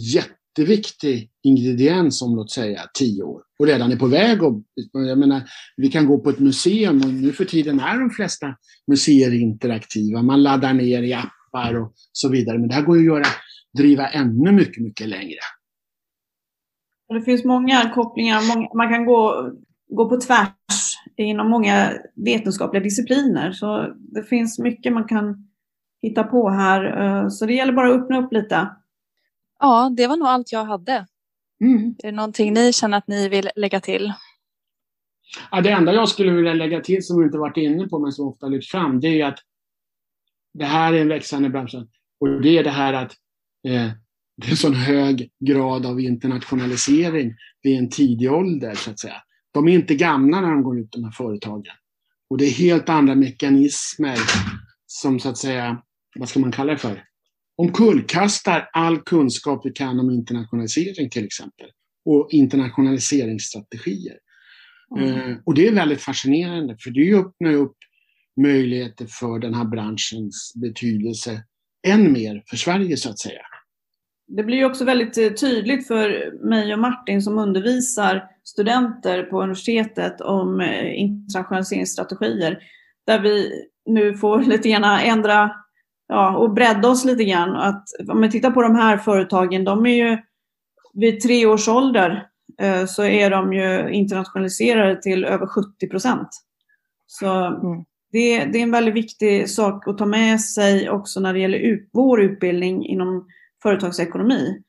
jätteviktig 0.57 1.29
ingrediens 1.43 2.21
om 2.21 2.35
låt 2.35 2.51
säga 2.51 2.81
tio 2.93 3.23
år. 3.23 3.41
Och 3.59 3.67
redan 3.67 3.91
är 3.91 3.95
på 3.95 4.07
väg. 4.07 4.43
Och, 4.43 4.63
jag 4.91 5.17
menar, 5.17 5.41
vi 5.77 5.89
kan 5.89 6.07
gå 6.07 6.19
på 6.19 6.29
ett 6.29 6.39
museum 6.39 7.01
och 7.01 7.13
nu 7.13 7.31
för 7.31 7.45
tiden 7.45 7.79
är 7.79 7.99
de 7.99 8.09
flesta 8.09 8.55
museer 8.87 9.33
interaktiva. 9.33 10.21
Man 10.21 10.43
laddar 10.43 10.73
ner 10.73 11.03
i 11.03 11.13
appar 11.13 11.81
och 11.81 11.91
så 12.11 12.29
vidare. 12.29 12.57
Men 12.59 12.67
det 12.67 12.75
här 12.75 12.85
går 12.85 12.97
ju 12.97 13.01
att 13.01 13.17
göra, 13.17 13.25
driva 13.77 14.07
ännu 14.07 14.51
mycket, 14.51 14.83
mycket 14.83 15.09
längre. 15.09 15.39
Det 17.09 17.21
finns 17.21 17.45
många 17.45 17.91
kopplingar. 17.95 18.55
Många, 18.55 18.69
man 18.73 18.89
kan 18.89 19.05
gå, 19.05 19.51
gå 19.89 20.09
på 20.09 20.21
tvärs 20.21 20.97
inom 21.17 21.49
många 21.49 21.93
vetenskapliga 22.25 22.83
discipliner. 22.83 23.51
Så 23.51 23.93
det 23.97 24.23
finns 24.23 24.59
mycket 24.59 24.93
man 24.93 25.07
kan 25.07 25.47
hitta 26.01 26.23
på 26.23 26.49
här. 26.49 27.01
Eh, 27.01 27.29
så 27.29 27.45
det 27.45 27.53
gäller 27.53 27.73
bara 27.73 27.93
att 27.93 28.01
öppna 28.01 28.19
upp 28.19 28.33
lite. 28.33 28.67
Ja, 29.59 29.93
det 29.97 30.07
var 30.07 30.17
nog 30.17 30.27
allt 30.27 30.51
jag 30.51 30.65
hade. 30.65 31.05
Mm. 31.61 31.95
Är 32.03 32.11
det 32.11 32.11
någonting 32.11 32.53
ni 32.53 32.73
känner 32.73 32.97
att 32.97 33.07
ni 33.07 33.29
vill 33.29 33.49
lägga 33.55 33.79
till? 33.79 34.13
Ja, 35.51 35.61
det 35.61 35.69
enda 35.69 35.93
jag 35.93 36.09
skulle 36.09 36.31
vilja 36.31 36.53
lägga 36.53 36.81
till 36.81 37.05
som 37.05 37.19
vi 37.19 37.25
inte 37.25 37.37
varit 37.37 37.57
inne 37.57 37.87
på 37.87 37.99
men 37.99 38.11
som 38.11 38.27
ofta 38.27 38.47
lyfts 38.47 38.71
fram 38.71 38.99
det 38.99 39.21
är 39.21 39.25
att 39.25 39.39
det 40.53 40.65
här 40.65 40.93
är 40.93 41.01
en 41.01 41.07
växande 41.07 41.49
bransch. 41.49 41.75
Och 42.19 42.41
det 42.41 42.57
är 42.57 42.63
det 42.63 42.69
här 42.69 42.93
att 42.93 43.11
eh, 43.67 43.91
det 44.37 44.47
är 44.47 44.51
en 44.51 44.57
sån 44.57 44.73
hög 44.73 45.29
grad 45.39 45.85
av 45.85 45.99
internationalisering 45.99 47.33
vid 47.61 47.77
en 47.77 47.89
tidig 47.89 48.31
ålder 48.31 48.75
så 48.75 48.91
att 48.91 48.99
säga. 48.99 49.21
De 49.51 49.67
är 49.67 49.73
inte 49.73 49.95
gamla 49.95 50.41
när 50.41 50.51
de 50.51 50.63
går 50.63 50.79
ut 50.79 50.91
de 50.91 51.03
här 51.03 51.11
företagen. 51.11 51.75
Och 52.29 52.37
det 52.37 52.45
är 52.45 52.51
helt 52.51 52.89
andra 52.89 53.15
mekanismer 53.15 54.17
som 54.85 55.19
så 55.19 55.29
att 55.29 55.37
säga, 55.37 55.81
vad 56.15 56.29
ska 56.29 56.39
man 56.39 56.51
kalla 56.51 56.71
det 56.71 56.77
för? 56.77 57.03
Omkullkastar 57.57 58.69
all 58.73 58.99
kunskap 58.99 59.65
vi 59.65 59.71
kan 59.71 59.99
om 59.99 60.11
internationalisering 60.11 61.09
till 61.09 61.25
exempel. 61.25 61.67
Och 62.05 62.27
internationaliseringsstrategier. 62.31 64.17
Mm. 64.97 65.31
Eh, 65.31 65.37
och 65.45 65.53
det 65.53 65.67
är 65.67 65.73
väldigt 65.73 66.01
fascinerande 66.01 66.77
för 66.79 66.91
det 66.91 67.13
öppnar 67.13 67.53
upp 67.53 67.77
möjligheter 68.41 69.05
för 69.05 69.39
den 69.39 69.53
här 69.53 69.65
branschens 69.65 70.53
betydelse 70.55 71.43
än 71.87 72.13
mer 72.13 72.43
för 72.49 72.57
Sverige 72.57 72.97
så 72.97 73.09
att 73.09 73.19
säga. 73.19 73.41
Det 74.27 74.43
blir 74.43 74.57
ju 74.57 74.65
också 74.65 74.85
väldigt 74.85 75.17
eh, 75.17 75.29
tydligt 75.29 75.87
för 75.87 76.31
mig 76.49 76.73
och 76.73 76.79
Martin 76.79 77.21
som 77.21 77.39
undervisar 77.39 78.23
studenter 78.43 79.23
på 79.23 79.41
universitetet 79.41 80.21
om 80.21 80.61
eh, 80.61 80.99
internationaliseringsstrategier. 80.99 82.59
Där 83.07 83.19
vi 83.19 83.51
nu 83.85 84.17
får 84.17 84.43
lite 84.43 84.69
grann 84.69 84.99
ändra 84.99 85.51
ja, 86.07 86.37
och 86.37 86.53
bredda 86.53 86.89
oss 86.89 87.05
lite 87.05 87.23
grann. 87.23 87.55
Att, 87.55 87.83
om 88.09 88.21
vi 88.21 88.31
tittar 88.31 88.51
på 88.51 88.61
de 88.61 88.75
här 88.75 88.97
företagen, 88.97 89.63
de 89.63 89.85
är 89.85 89.95
ju 89.95 90.17
vid 90.93 91.19
tre 91.21 91.45
års 91.45 91.67
ålder 91.67 92.27
eh, 92.61 92.85
så 92.85 93.03
är 93.03 93.29
de 93.29 93.53
ju 93.53 93.89
internationaliserade 93.91 95.01
till 95.01 95.25
över 95.25 95.47
70 95.47 95.87
procent. 95.89 96.29
Så 97.07 97.27
Mm. 97.27 97.83
det, 98.11 98.45
det 98.45 98.59
är 98.59 98.63
en 98.63 98.71
väldigt 98.71 98.93
viktig 98.95 99.49
sak 99.49 99.87
att 99.87 99.97
ta 99.97 100.05
med 100.05 100.41
sig 100.41 100.89
också 100.89 101.19
när 101.19 101.33
det 101.33 101.39
gäller 101.39 101.57
ut, 101.57 101.89
vår 101.93 102.21
utbildning 102.21 102.85
inom 102.85 103.27
företagsekonomi. 103.63 104.61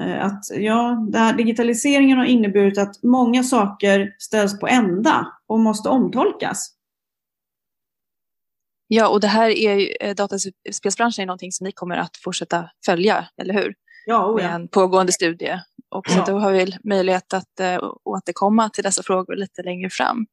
Eh, 0.00 0.24
Att 0.26 0.44
ja, 0.58 1.06
det 1.12 1.18
här 1.18 1.32
digitaliseringen 1.36 2.18
har 2.18 2.24
inneburit 2.24 2.78
att 2.78 3.02
många 3.02 3.42
saker 3.42 4.14
ställs 4.18 4.60
på 4.60 4.66
ända 4.68 5.26
och 5.46 5.60
måste 5.60 5.88
omtolkas. 5.88 6.75
Ja, 8.88 9.08
och 9.08 9.20
det 9.20 9.26
här 9.26 9.50
är 9.50 9.74
ju, 9.76 9.88
eh, 10.00 10.14
dataspelsbranschen 10.14 11.22
är 11.22 11.26
någonting 11.26 11.52
som 11.52 11.64
ni 11.64 11.72
kommer 11.72 11.96
att 11.96 12.16
fortsätta 12.24 12.70
följa, 12.86 13.28
eller 13.42 13.54
hur? 13.54 13.74
Ja, 14.06 14.26
oh 14.26 14.34
Med 14.34 14.44
ja. 14.44 14.48
en 14.48 14.68
pågående 14.68 15.12
studie. 15.12 15.60
Och 15.90 16.08
så 16.10 16.18
Ja. 16.18 16.24
då 16.26 16.38
har 16.38 16.52
vi 16.52 16.78
möjlighet 16.84 17.34
att 17.34 17.60
äh, 17.60 17.78
återkomma 18.04 18.70
till 18.70 18.84
dessa 18.84 19.02
frågor 19.02 19.36
lite 19.36 19.62
längre 19.62 19.90
fram. 19.90 20.26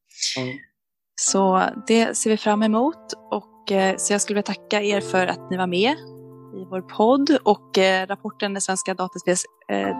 Så 1.20 1.62
det 1.86 2.16
ser 2.16 2.30
vi 2.30 2.36
fram 2.36 2.62
emot. 2.62 3.12
Och, 3.30 3.72
eh, 3.72 3.96
så 3.96 4.12
jag 4.12 4.20
skulle 4.20 4.34
vilja 4.34 4.54
tacka 4.54 4.82
er 4.82 5.00
för 5.00 5.26
att 5.26 5.50
ni 5.50 5.56
var 5.56 5.66
med 5.66 5.92
i 6.56 6.64
vår 6.70 6.80
podd. 6.80 7.38
Och 7.44 7.78
eh, 7.78 8.06
rapporten 8.06 8.54
Det 8.54 8.60
svenska 8.60 8.94
dataspels, 8.94 9.44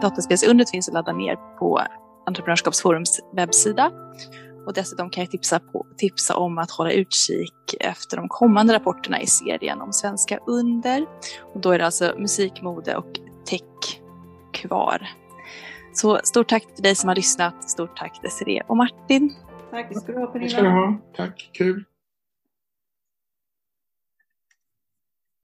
dataspelsundret 0.01 0.69
finns 0.69 0.87
att 0.87 0.93
ladda 0.93 1.11
ner 1.11 1.35
på 1.59 1.81
Entreprenörskapsforums 2.27 3.19
webbsida. 3.35 3.91
Och 4.65 4.73
dessutom 4.73 5.09
kan 5.09 5.23
jag 5.23 5.31
tipsa, 5.31 5.59
på, 5.59 5.85
tipsa 5.97 6.35
om 6.35 6.57
att 6.57 6.71
hålla 6.71 6.91
utkik 6.91 7.75
efter 7.79 8.17
de 8.17 8.27
kommande 8.29 8.73
rapporterna 8.73 9.21
i 9.21 9.27
serien 9.27 9.81
om 9.81 9.93
svenska 9.93 10.39
under. 10.47 11.05
Och 11.53 11.59
då 11.59 11.71
är 11.71 11.79
det 11.79 11.85
alltså 11.85 12.15
musik, 12.17 12.61
mode 12.61 12.95
och 12.95 13.19
tech 13.45 13.99
kvar. 14.53 15.07
Så 15.93 16.19
stort 16.23 16.49
tack 16.49 16.75
till 16.75 16.83
dig 16.83 16.95
som 16.95 17.07
har 17.07 17.15
lyssnat. 17.15 17.69
Stort 17.69 17.97
tack 17.97 18.19
Desiree 18.21 18.61
och 18.67 18.77
Martin. 18.77 19.35
Tack 19.71 19.97
ska 19.97 20.11
du 20.11 20.19
ha 20.19 20.27
Pernilla. 20.27 20.97
Tack, 21.15 21.49
kul. 21.53 21.83